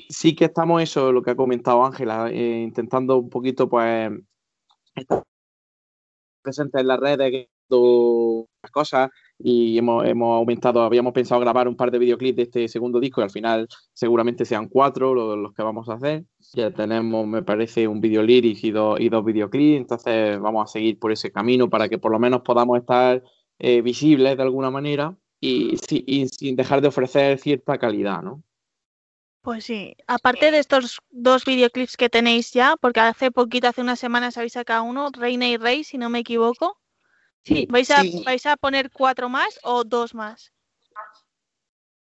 [0.08, 4.10] sí que estamos eso, lo que ha comentado Ángela, eh, intentando un poquito, pues,
[4.94, 5.22] estar
[6.42, 7.48] presentes en las redes,
[8.62, 12.68] las cosas y hemos, hemos aumentado, habíamos pensado grabar un par de videoclips de este
[12.68, 16.24] segundo disco y al final seguramente sean cuatro los, que vamos a hacer.
[16.54, 20.72] Ya tenemos, me parece, un video lyrics y dos, y dos videoclips, entonces vamos a
[20.72, 23.22] seguir por ese camino para que por lo menos podamos estar
[23.58, 28.42] eh, visibles de alguna manera y, y sin dejar de ofrecer cierta calidad, ¿no?
[29.40, 33.98] Pues sí, aparte de estos dos videoclips que tenéis ya, porque hace poquito, hace unas
[33.98, 36.78] semanas habéis sacado uno, Reina y Rey, si no me equivoco.
[37.44, 38.22] Sí, ¿Vais a, Sí.
[38.24, 40.52] vais a poner cuatro más o dos más?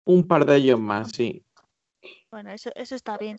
[0.04, 1.44] Un par de ellos más, sí.
[2.30, 3.38] Bueno, eso, eso está bien.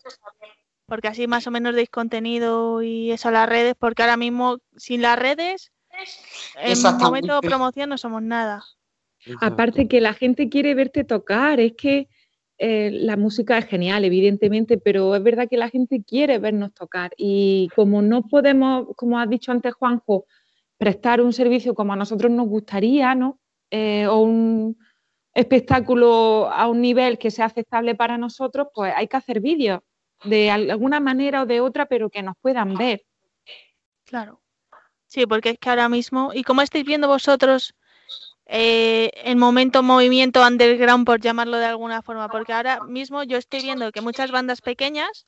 [0.86, 4.58] Porque así más o menos deis contenido y eso a las redes, porque ahora mismo
[4.76, 5.72] sin las redes,
[6.54, 8.64] en momento de promoción no somos nada.
[9.40, 12.08] Aparte que la gente quiere verte tocar, es que
[12.58, 17.12] eh, la música es genial, evidentemente, pero es verdad que la gente quiere vernos tocar
[17.16, 20.26] y como no podemos, como has dicho antes Juanjo,
[20.78, 23.38] prestar un servicio como a nosotros nos gustaría, ¿no?
[23.70, 24.76] Eh, o un
[25.34, 29.80] espectáculo a un nivel que sea aceptable para nosotros, pues hay que hacer vídeos
[30.24, 33.02] de al- alguna manera o de otra, pero que nos puedan ver.
[34.04, 34.40] Claro.
[35.06, 37.74] Sí, porque es que ahora mismo, y como estáis viendo vosotros
[38.54, 43.62] eh, el momento movimiento underground, por llamarlo de alguna forma, porque ahora mismo yo estoy
[43.62, 45.24] viendo que muchas bandas pequeñas,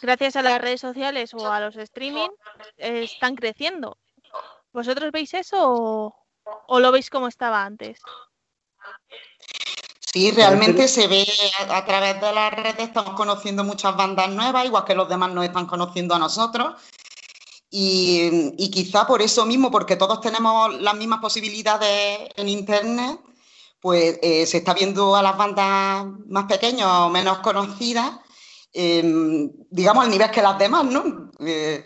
[0.00, 2.30] gracias a las redes sociales o a los streaming,
[2.78, 3.98] están creciendo.
[4.72, 6.16] ¿Vosotros veis eso o,
[6.66, 8.00] o lo veis como estaba antes?
[10.00, 11.26] Sí, realmente se ve
[11.68, 15.30] a, a través de las redes, estamos conociendo muchas bandas nuevas, igual que los demás
[15.30, 16.74] nos están conociendo a nosotros.
[17.78, 23.20] Y, quizá por eso mismo, porque todos tenemos las mismas posibilidades en Internet,
[23.80, 28.12] pues eh, se está viendo a las bandas más pequeñas o menos conocidas,
[28.72, 31.30] em, digamos, al nivel que las demás, ¿no?
[31.40, 31.84] Eh,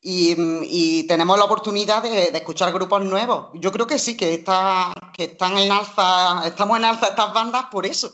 [0.00, 3.48] y, y tenemos la oportunidad de, de escuchar grupos nuevos.
[3.54, 7.66] Yo creo que sí, que, está, que están en alza, estamos en alza estas bandas
[7.72, 8.12] por eso.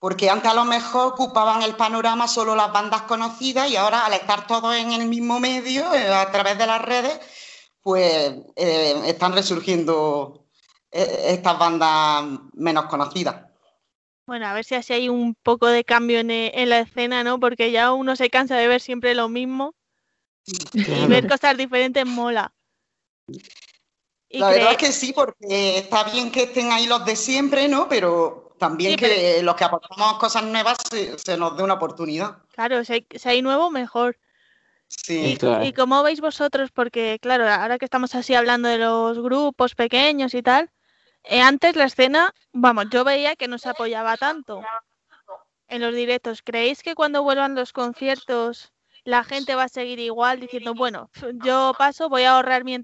[0.00, 4.14] Porque antes a lo mejor ocupaban el panorama solo las bandas conocidas y ahora al
[4.14, 7.20] estar todos en el mismo medio, eh, a través de las redes,
[7.82, 10.46] pues eh, están resurgiendo
[10.90, 13.46] eh, estas bandas menos conocidas.
[14.26, 17.38] Bueno, a ver si así hay un poco de cambio en, en la escena, ¿no?
[17.38, 19.74] Porque ya uno se cansa de ver siempre lo mismo
[20.72, 22.54] y ver cosas diferentes mola.
[24.28, 27.68] Y La verdad es que sí, porque está bien que estén ahí los de siempre,
[27.68, 27.88] ¿no?
[27.88, 32.36] Pero también Sí, que los que aportamos cosas nuevas se, se nos dé una oportunidad.
[32.54, 34.18] Claro, si hay, si hay nuevo, mejor.
[34.86, 35.32] Sí.
[35.32, 35.64] ¿Y, Claro.
[35.64, 36.70] y cómo veis vosotros?
[36.70, 40.70] Porque, claro, ahora que estamos así hablando de los grupos pequeños y tal,
[41.24, 44.62] eh, antes la escena, vamos, yo veía que no se apoyaba tanto
[45.68, 46.42] en los directos.
[46.42, 48.72] ¿Creéis que cuando vuelvan los conciertos
[49.04, 51.10] la gente va a seguir igual diciendo, bueno,
[51.44, 52.76] yo paso, voy a ahorrar mi,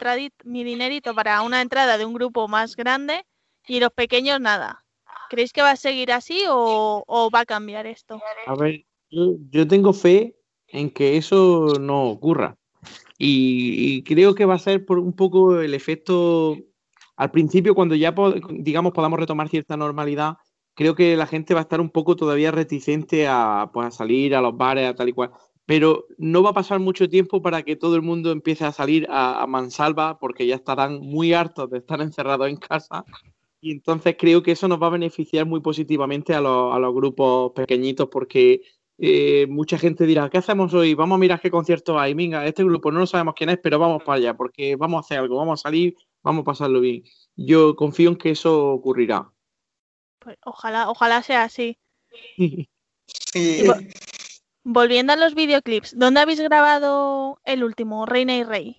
[0.45, 3.27] mi dinerito para una entrada de un grupo más grande
[3.67, 4.86] y los pequeños nada?
[5.29, 8.21] ¿Creéis que va a seguir así o, o va a cambiar esto?
[8.47, 10.37] A ver, yo, yo tengo fe
[10.69, 12.57] en que eso no ocurra.
[13.19, 16.57] Y, y creo que va a ser por un poco el efecto
[17.17, 18.15] al principio, cuando ya
[18.51, 20.37] digamos podamos retomar cierta normalidad,
[20.75, 24.35] creo que la gente va a estar un poco todavía reticente a, pues, a salir
[24.35, 25.31] a los bares, a tal y cual.
[25.65, 29.07] Pero no va a pasar mucho tiempo para que todo el mundo empiece a salir
[29.11, 33.05] a, a mansalva, porque ya estarán muy hartos de estar encerrados en casa.
[33.67, 36.95] Y entonces creo que eso nos va a beneficiar muy positivamente a los, a los
[36.95, 38.61] grupos pequeñitos, porque
[38.97, 40.95] eh, mucha gente dirá, ¿qué hacemos hoy?
[40.95, 42.15] Vamos a mirar qué concierto hay.
[42.15, 45.01] Venga, este grupo no lo sabemos quién es, pero vamos para allá, porque vamos a
[45.01, 47.03] hacer algo, vamos a salir, vamos a pasarlo bien.
[47.35, 49.33] Yo confío en que eso ocurrirá.
[50.21, 51.77] Pues ojalá, ojalá sea así.
[52.37, 52.69] Sí.
[53.35, 53.95] Y vo-
[54.63, 58.77] volviendo a los videoclips, ¿dónde habéis grabado el último, Reina y Rey?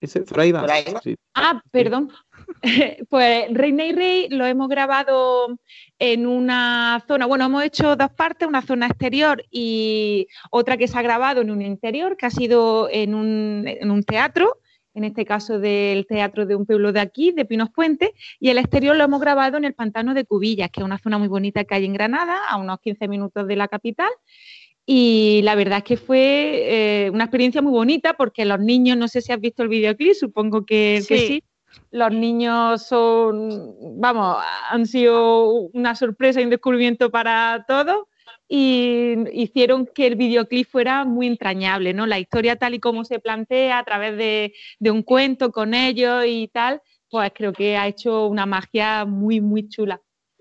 [0.00, 0.60] Ese, Zoraida.
[0.60, 1.00] Zoraida.
[1.02, 1.16] Sí.
[1.34, 2.10] Ah, perdón.
[3.08, 5.58] pues Reina y Rey lo hemos grabado
[5.98, 10.98] en una zona, bueno, hemos hecho dos partes, una zona exterior y otra que se
[10.98, 14.58] ha grabado en un interior, que ha sido en un, en un teatro,
[14.94, 18.58] en este caso del teatro de un pueblo de aquí, de Pinos Puente, y el
[18.58, 21.64] exterior lo hemos grabado en el pantano de Cubillas, que es una zona muy bonita
[21.64, 24.10] que hay en Granada, a unos 15 minutos de la capital.
[24.90, 29.06] Y la verdad es que fue eh, una experiencia muy bonita porque los niños, no
[29.06, 31.44] sé si has visto el videoclip, supongo que que Sí.
[31.90, 34.38] Los niños son, vamos,
[34.70, 38.06] han sido una sorpresa y un descubrimiento para todos
[38.48, 42.06] y hicieron que el videoclip fuera muy entrañable, ¿no?
[42.06, 46.24] La historia tal y como se plantea a través de, de un cuento con ellos
[46.26, 46.80] y tal,
[47.10, 50.00] pues creo que ha hecho una magia muy, muy chula.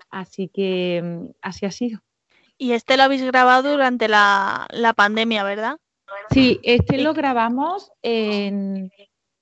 [0.09, 2.06] Así que mm, así ha sido.
[2.57, 5.77] Y este lo habéis grabado durante la, la pandemia, ¿verdad?
[6.31, 8.91] Sí, este lo grabamos en,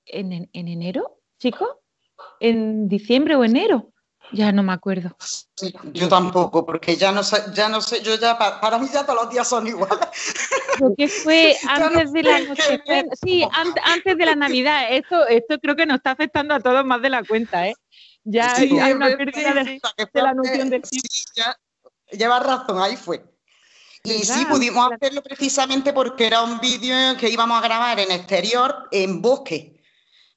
[0.06, 1.68] en, en- en enero, chicos,
[2.40, 3.92] en diciembre o enero,
[4.32, 5.16] ya no me acuerdo.
[5.18, 8.88] Sí, yo tampoco, porque ya no sé, ya no sé, yo ya, pa- para mí
[8.92, 9.98] ya todos los días son iguales.
[10.76, 12.80] Creo que fue no antes de la noche,
[13.22, 14.88] sí, an- antes de la Navidad.
[14.90, 17.74] Esto, esto creo que nos está afectando a todos más de la cuenta, ¿eh?
[18.24, 19.80] Ya Sí, hay es una pérdida de,
[20.12, 21.00] la noción del sí,
[21.34, 21.56] ya,
[22.16, 23.24] llevas razón, ahí fue.
[24.04, 28.88] Y sí, pudimos hacerlo precisamente porque era un vídeo que íbamos a grabar en exterior,
[28.92, 29.82] en bosque.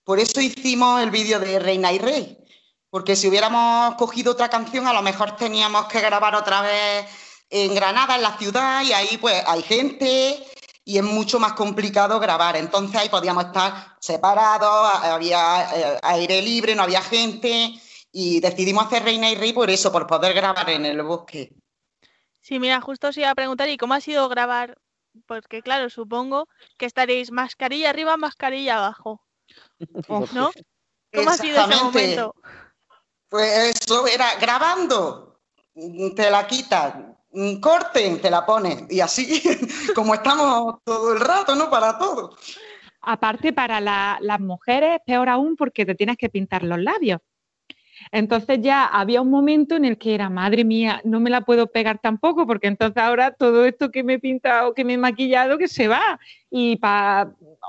[0.04, 2.38] Por eso hicimos el vídeo de Reina y Rey.
[2.90, 7.06] Porque si hubiéramos cogido otra canción, a lo mejor teníamos que grabar otra vez
[7.52, 10.44] en Granada, en la ciudad, y ahí pues hay gente
[10.84, 12.58] y es mucho más complicado grabar.
[12.58, 17.80] Entonces ahí podíamos estar separados, había eh, aire libre, no había gente,
[18.12, 21.54] y decidimos hacer Reina y Rey por eso, por poder grabar en el bosque.
[22.50, 24.76] Sí, mira, justo os iba a preguntar, ¿y cómo ha sido grabar?
[25.28, 26.48] Porque claro, supongo
[26.80, 29.22] que estaréis mascarilla arriba, mascarilla abajo,
[30.34, 30.50] ¿no?
[31.14, 32.34] ¿Cómo ha sido ese momento?
[33.30, 35.40] Pues eso era grabando,
[36.16, 38.88] te la quitan, mm, corten, te la ponen.
[38.90, 39.44] Y así,
[39.94, 41.70] como estamos todo el rato, ¿no?
[41.70, 42.36] Para todo.
[43.02, 47.22] Aparte, para la- las mujeres, peor aún porque te tienes que pintar los labios.
[48.12, 51.68] Entonces ya había un momento en el que era, madre mía, no me la puedo
[51.68, 55.58] pegar tampoco, porque entonces ahora todo esto que me he pintado, que me he maquillado,
[55.58, 56.20] que se va.
[56.50, 56.80] Y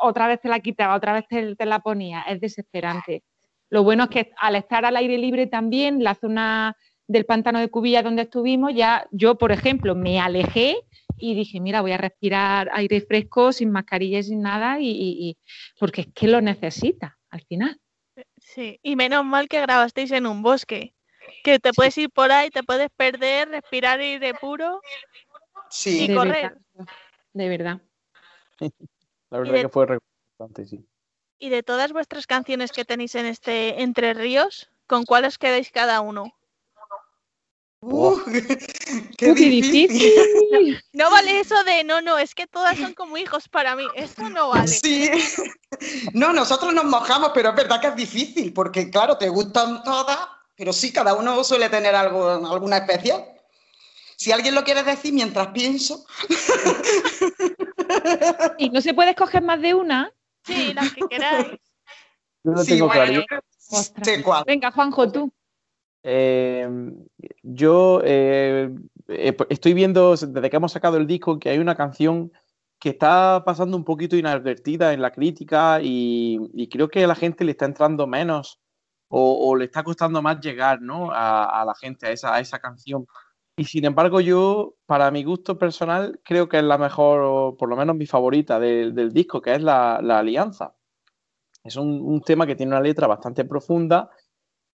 [0.02, 2.22] otra vez te la quitaba, otra vez te, la ponía.
[2.22, 3.22] Es desesperante.
[3.68, 6.74] Lo bueno es que al estar al aire libre también, la zona
[7.06, 10.76] del pantano de Cubilla donde estuvimos, ya yo, por ejemplo, me alejé
[11.18, 15.36] y dije, mira, voy a respirar aire fresco, sin mascarilla sin nada, y- y-
[15.78, 17.78] porque es que lo necesita al final.
[18.54, 20.92] Sí, y menos mal que grabasteis en un bosque,
[21.44, 24.80] que te puedes ir por ahí, te puedes perder, respirar aire puro.
[25.68, 26.04] Sí.
[26.04, 26.56] Y de correr.
[26.74, 26.88] verdad.
[27.32, 27.80] De verdad.
[29.30, 30.84] La verdad de- que fue reconfortante, sí.
[31.38, 35.70] Y de todas vuestras canciones que tenéis en este Entre Ríos, ¿con cuál os quedáis
[35.70, 36.34] cada uno?
[37.82, 38.18] Uh,
[39.16, 39.88] qué difícil.
[39.88, 40.84] difícil.
[40.92, 43.86] No vale eso de no, no, es que todas son como hijos para mí.
[43.94, 44.68] Eso no vale.
[44.68, 45.10] Sí.
[46.12, 50.18] No, nosotros nos mojamos, pero es verdad que es difícil, porque claro, te gustan todas,
[50.56, 53.24] pero sí, cada uno suele tener algo, alguna especial.
[54.16, 56.04] Si alguien lo quiere decir mientras pienso,
[58.58, 60.12] Y no se puede escoger más de una.
[60.44, 61.46] Sí, las que queráis.
[62.42, 64.44] Yo sí, tengo bueno, claro.
[64.46, 65.32] Venga, Juanjo, tú.
[66.02, 66.66] Eh,
[67.42, 68.74] yo eh,
[69.08, 72.32] eh, estoy viendo desde que hemos sacado el disco que hay una canción
[72.78, 77.44] que está pasando un poquito inadvertida en la crítica y, creo que a la gente
[77.44, 78.60] le está entrando menos
[79.08, 81.10] o, le está costando más llegar ¿no?
[81.12, 83.06] a, la gente, a esa, canción.
[83.56, 87.76] Y sin embargo yo, para mi gusto personal, creo que es la mejor, por lo
[87.76, 90.74] menos mi favorita del, disco, que es la, la Alianza.
[91.64, 94.10] Es un, un tema que tiene una letra bastante profunda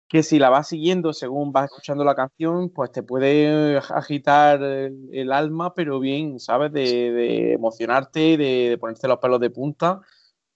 [0.08, 5.08] que si la vas siguiendo según vas escuchando la canción, pues te puede agitar el,
[5.12, 6.72] el alma, pero bien, ¿sabes?
[6.72, 10.00] De, de emocionarte, de, de ponerte los pelos de punta.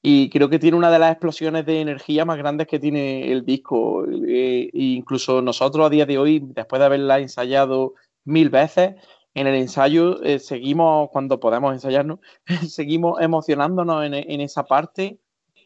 [0.02, 3.44] Y creo que tiene una de las explosiones de energía más grandes que tiene el
[3.44, 4.06] disco.
[4.06, 7.94] Eh, e incluso nosotros a día de hoy, después de haberla ensayado
[8.24, 8.94] mil veces,
[9.34, 12.20] en el ensayo eh, seguimos, cuando podemos ensayarnos,
[12.68, 15.20] seguimos emocionándonos en, en esa parte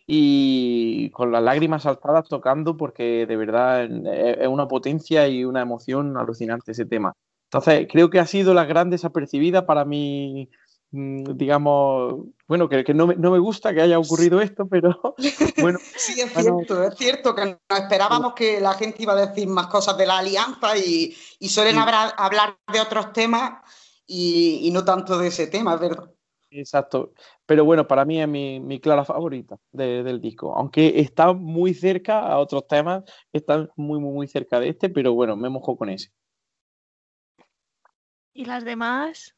[0.07, 5.63] y con las lágrimas saltadas tocando porque de verdad es es una potencia y una
[5.63, 7.13] emoción alucinante ese tema.
[7.51, 10.51] Entonces, creo que ha sido la gran desapercibida para mi
[10.91, 15.17] mm, digamos, bueno, que, que no, me, no me gusta que haya ocurrido esto, pero
[15.61, 16.59] bueno, Sí, es Bueno.
[16.67, 20.07] cierto, es cierto que nos esperábamos que la gente iba a decir más cosas de
[20.07, 21.81] la alianza y, y suelen Sí.
[21.81, 23.61] hablar, hablar de otros temas
[24.07, 26.11] y, y no tanto de ese tema, es verdad.
[26.59, 27.13] Exacto.
[27.47, 30.55] Pero bueno, para mí es mi, mi clara favorita de- del disco.
[30.57, 33.03] Aunque está muy cerca a otros temas,
[33.33, 36.11] está muy, muy, muy cerca de este, pero bueno, me mojo con ese.
[38.33, 39.35] ¿Y las demás?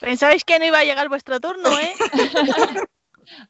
[0.00, 1.92] Pensabais que no iba a llegar vuestro turno, ¿eh?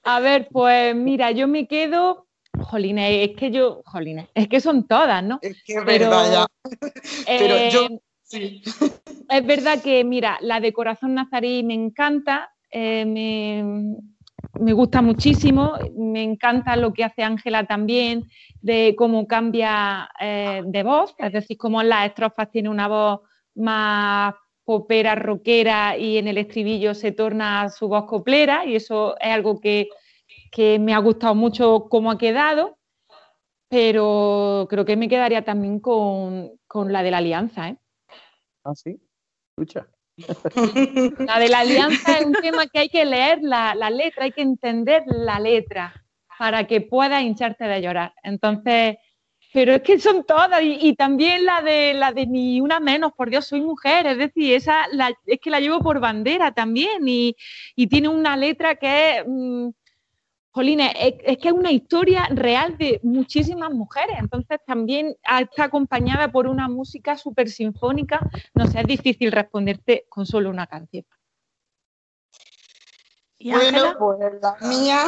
[0.05, 2.27] A ver, pues mira, yo me quedo.
[2.59, 3.83] Jolines, es que yo.
[3.85, 5.39] Jolines, es que son todas, ¿no?
[5.43, 6.47] Es que es Pero, verdad ya.
[7.27, 7.89] Pero Eh, yo-
[8.23, 8.61] Sí.
[9.29, 13.97] Es verdad que, mira, la de Corazón Nazarí me encanta, eh, me,
[14.61, 18.25] me gusta muchísimo, me encanta lo que hace Ángela también,
[18.61, 23.21] de cómo cambia eh, de voz, es decir, cómo en las estrofas tiene una voz
[23.55, 29.31] más popera, rockera y en el estribillo se torna su voz coplera y eso es
[29.31, 29.89] algo que,
[30.53, 32.77] que me ha gustado mucho cómo ha quedado,
[33.71, 37.79] pero creo que me quedaría también con, con la de la alianza, ¿eh?
[38.65, 39.01] Ah, sí.
[39.57, 39.89] Escucha.
[40.17, 44.33] La de la alianza es un tema que hay que leer la, la letra, hay
[44.33, 46.05] que entender la letra
[46.39, 48.15] para que puedas hincharte de llorar.
[48.23, 48.97] Entonces,
[49.53, 53.31] pero es que son todas, y, también la de la de ni una menos, por
[53.31, 54.85] Dios, soy mujer, es decir, esa
[55.25, 57.35] es que la llevo por bandera también, y,
[57.75, 59.69] y tiene una letra que es, mm,
[60.57, 66.33] jolines, es, es que es una historia real de muchísimas mujeres, entonces también está acompañada
[66.33, 68.21] por una música súper sinfónica,
[68.55, 71.05] no sé, es difícil responderte con solo una canción.
[73.39, 75.05] ¿Y Bueno, pues la mía,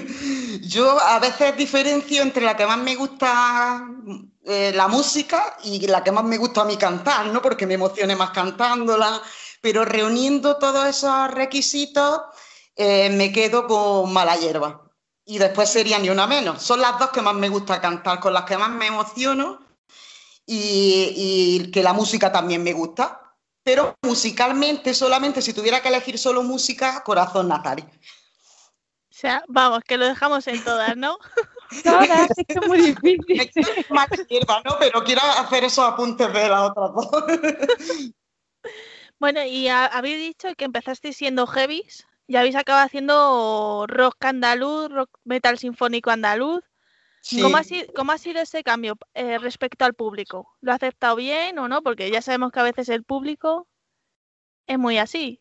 [0.62, 3.86] yo a veces diferencio entre la que más me gusta
[4.46, 7.42] eh, la música y la que más me gusta a mí cantar, ¿no?
[7.42, 9.20] Porque me emocione más cantándola,
[9.60, 12.22] pero reuniendo todos esos requisitos
[12.78, 14.84] eh, me quedo con Mala Hierba.
[15.26, 16.62] Y después sería Ni Una Menos.
[16.62, 19.58] Son las dos que más me gusta cantar, con las que más me emociono
[20.46, 21.12] y,
[21.66, 23.34] y que la música también me gusta.
[23.62, 27.82] Pero musicalmente, solamente si tuviera que elegir solo música, Corazón Natari.
[27.82, 31.18] O sea, vamos, que lo dejamos en todas, ¿no?
[31.84, 33.66] Todas, es que es muy difícil.
[33.90, 34.76] Mala Hierba, ¿no?
[34.78, 37.08] Pero quiero hacer esos apuntes de las otras dos.
[39.20, 44.90] Bueno, y ha- habéis dicho que empezasteis siendo heavies y habéis acabado haciendo rock andaluz,
[44.90, 46.62] rock metal sinfónico andaluz.
[47.22, 47.40] Sí.
[47.40, 50.54] ¿Cómo, ha sido, ¿Cómo ha sido ese cambio eh, respecto al público?
[50.60, 51.82] ¿Lo ha aceptado bien o no?
[51.82, 53.66] Porque ya sabemos que a veces el público
[54.66, 55.40] es muy así.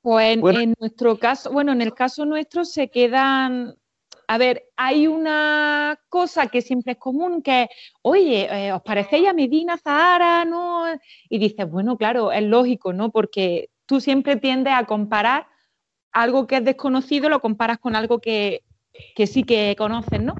[0.00, 0.60] Pues en, Bueno.
[0.60, 3.74] en nuestro caso, bueno, en el caso nuestro se quedan.
[4.28, 7.68] A ver, hay una cosa que siempre es común, que es,
[8.02, 10.44] oye, eh, ¿os parecéis a Medina, Zahara?
[10.44, 10.84] ¿No?
[11.28, 13.10] Y dices, bueno, claro, es lógico, ¿no?
[13.10, 15.46] Porque tú siempre tiendes a comparar
[16.12, 18.62] algo que es desconocido, lo comparas con algo que,
[19.14, 20.34] que sí que conoces, ¿no?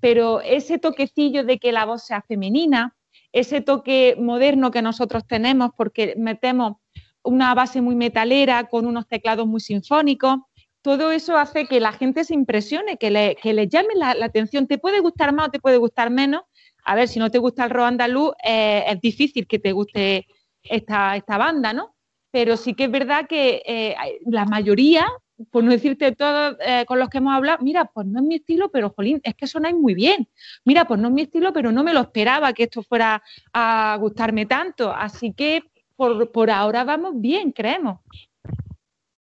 [0.00, 2.96] Pero ese toquecillo de que la voz sea femenina,
[3.32, 6.76] ese toque moderno que nosotros tenemos, porque metemos
[7.22, 10.38] una base muy metalera con unos teclados muy sinfónicos,
[10.82, 14.26] todo eso hace que la gente se impresione, que le, que le llame la, la
[14.26, 14.66] atención.
[14.66, 16.42] Te puede gustar más o te puede gustar menos.
[16.84, 20.26] A ver, si no te gusta el rock andaluz, eh, es difícil que te guste
[20.62, 21.94] esta, esta banda, ¿no?
[22.30, 25.06] Pero sí que es verdad que eh, la mayoría,
[25.50, 28.36] por no decirte todos eh, con los que hemos hablado, mira, pues no es mi
[28.36, 30.28] estilo, pero jolín, es que sonáis muy bien.
[30.64, 33.22] Mira, pues no es mi estilo, pero no me lo esperaba que esto fuera
[33.52, 34.92] a gustarme tanto.
[34.92, 35.64] Así que
[35.96, 37.98] por, por ahora vamos bien, creemos.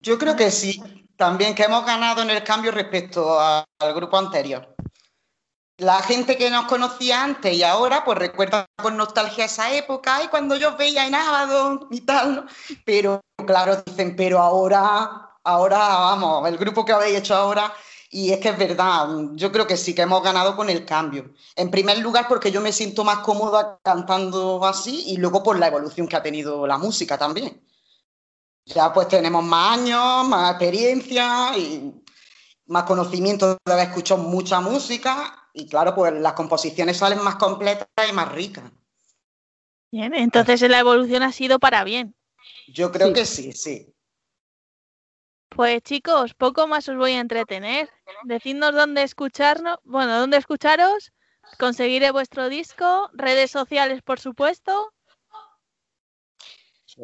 [0.02, 0.82] Yo creo que sí,
[1.16, 4.76] también que hemos ganado en el cambio respecto al grupo anterior.
[5.78, 10.28] La gente que nos conocía antes y ahora, pues recuerda con nostalgia esa época y
[10.28, 12.46] cuando yo veía en Abaddon y tal, ¿no?
[12.86, 17.74] Pero claro, dicen, pero ahora, ahora, vamos, el grupo que habéis hecho ahora,
[18.12, 21.34] y es que es verdad, yo creo que sí que hemos ganado con el cambio.
[21.56, 25.68] En primer lugar, porque yo me siento más cómoda cantando así y luego por la
[25.68, 27.60] evolución que ha tenido la música también.
[28.66, 32.04] Ya pues tenemos más años, más experiencia y
[32.68, 37.88] más conocimiento de haber escuchado mucha música y claro, pues las composiciones salen más completas
[38.10, 38.72] y más ricas.
[39.92, 42.16] Bien, entonces la evolución ha sido para bien.
[42.68, 43.14] Yo creo Sí.
[43.14, 43.94] que sí, sí.
[45.50, 47.90] Pues chicos, poco más os voy a entretener.
[48.24, 51.12] Decidnos dónde escucharnos, bueno, dónde escucharos,
[51.60, 54.92] conseguiré vuestro disco, redes sociales, por supuesto.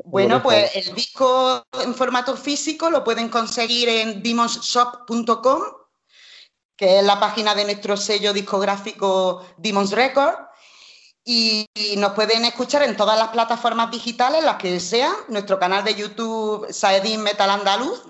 [0.06, 5.62] Bueno, pues el disco en formato físico lo pueden conseguir en demonshop.com,
[6.80, 10.36] que es la página de nuestro sello discográfico Demons Record.
[11.26, 11.68] Y,
[11.98, 16.72] nos pueden escuchar en todas las plataformas digitales, las que sean, nuestro canal de YouTube
[16.72, 18.02] Saedin Metal Andaluz.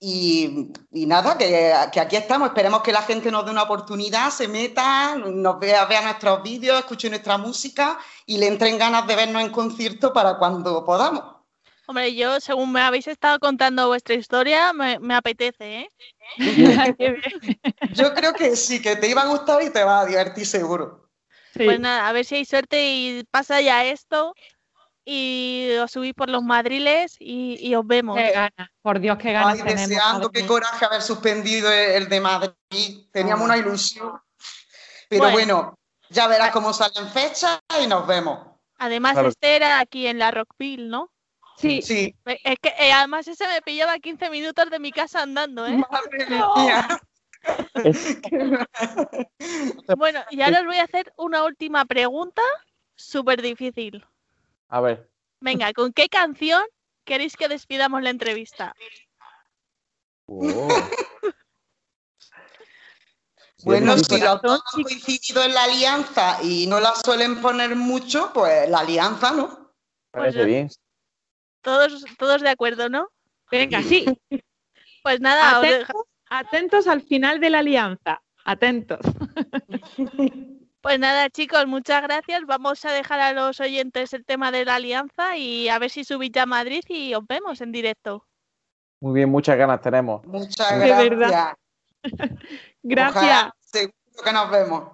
[0.00, 2.48] Y, nada, que, que aquí estamos.
[2.48, 6.78] Esperemos que la gente nos dé una oportunidad, se meta, nos vea, vea nuestros vídeos,
[6.78, 11.35] escuche nuestra música y le entren ganas de vernos en concierto para cuando podamos.
[11.86, 15.88] Hombre, yo, según me habéis estado contando vuestra historia, me, me apetece, ¿eh?
[17.94, 21.08] Yo creo que sí, que te iba a gustar y te va a divertir seguro.
[21.54, 21.64] Sí.
[21.64, 24.34] Pues nada, a ver si hay suerte y pasa ya esto
[25.04, 28.16] y os subís por los madriles y, y os vemos.
[28.18, 29.88] Qué ganas, por Dios, qué ganas Ay, tenemos.
[29.88, 33.06] deseando, qué coraje haber suspendido el, el de Madrid.
[33.12, 34.20] Teníamos una ilusión.
[35.08, 35.34] Pero Bueno.
[35.36, 35.78] bueno,
[36.10, 38.40] ya verás cómo salen fechas y nos vemos.
[38.78, 39.30] Además, Claro.
[39.40, 41.10] era aquí en la Rockville, ¿no?
[41.56, 45.66] Sí, Sí, Es que eh, además ese me pillaba 15 minutos de mi casa andando,
[45.66, 45.82] ¿eh?
[45.90, 47.00] madre mía.
[49.96, 52.42] Bueno, y ahora os voy a hacer una última pregunta
[52.96, 54.04] súper difícil.
[54.68, 55.08] A ver.
[55.40, 56.62] Venga, ¿con qué canción
[57.04, 58.74] queréis que despidamos la entrevista?
[60.26, 60.68] Oh.
[63.64, 67.74] Bueno, Sí, si los dos han coincidido en la alianza y no la suelen poner
[67.74, 69.72] mucho, pues la alianza, ¿no?
[70.12, 70.68] parece Pues, bien.
[71.66, 73.08] Todos, todos de acuerdo, ¿no?
[73.50, 74.06] venga, sí.
[75.02, 78.22] Pues nada, os deja- Atentos, atentos al final de la alianza.
[78.44, 79.00] Atentos.
[80.80, 82.42] pues nada, chicos, muchas gracias.
[82.46, 86.04] Vamos a dejar a los oyentes el tema de la alianza y a ver si
[86.04, 88.24] subís ya a Madrid y os vemos en directo.
[89.00, 90.24] Muy bien, muchas ganas tenemos.
[90.24, 91.10] Muchas De gracias.
[91.10, 91.56] verdad.
[92.84, 93.16] Gracias.
[93.24, 93.92] Ojalá, seguro
[94.24, 94.84] que nos vemos.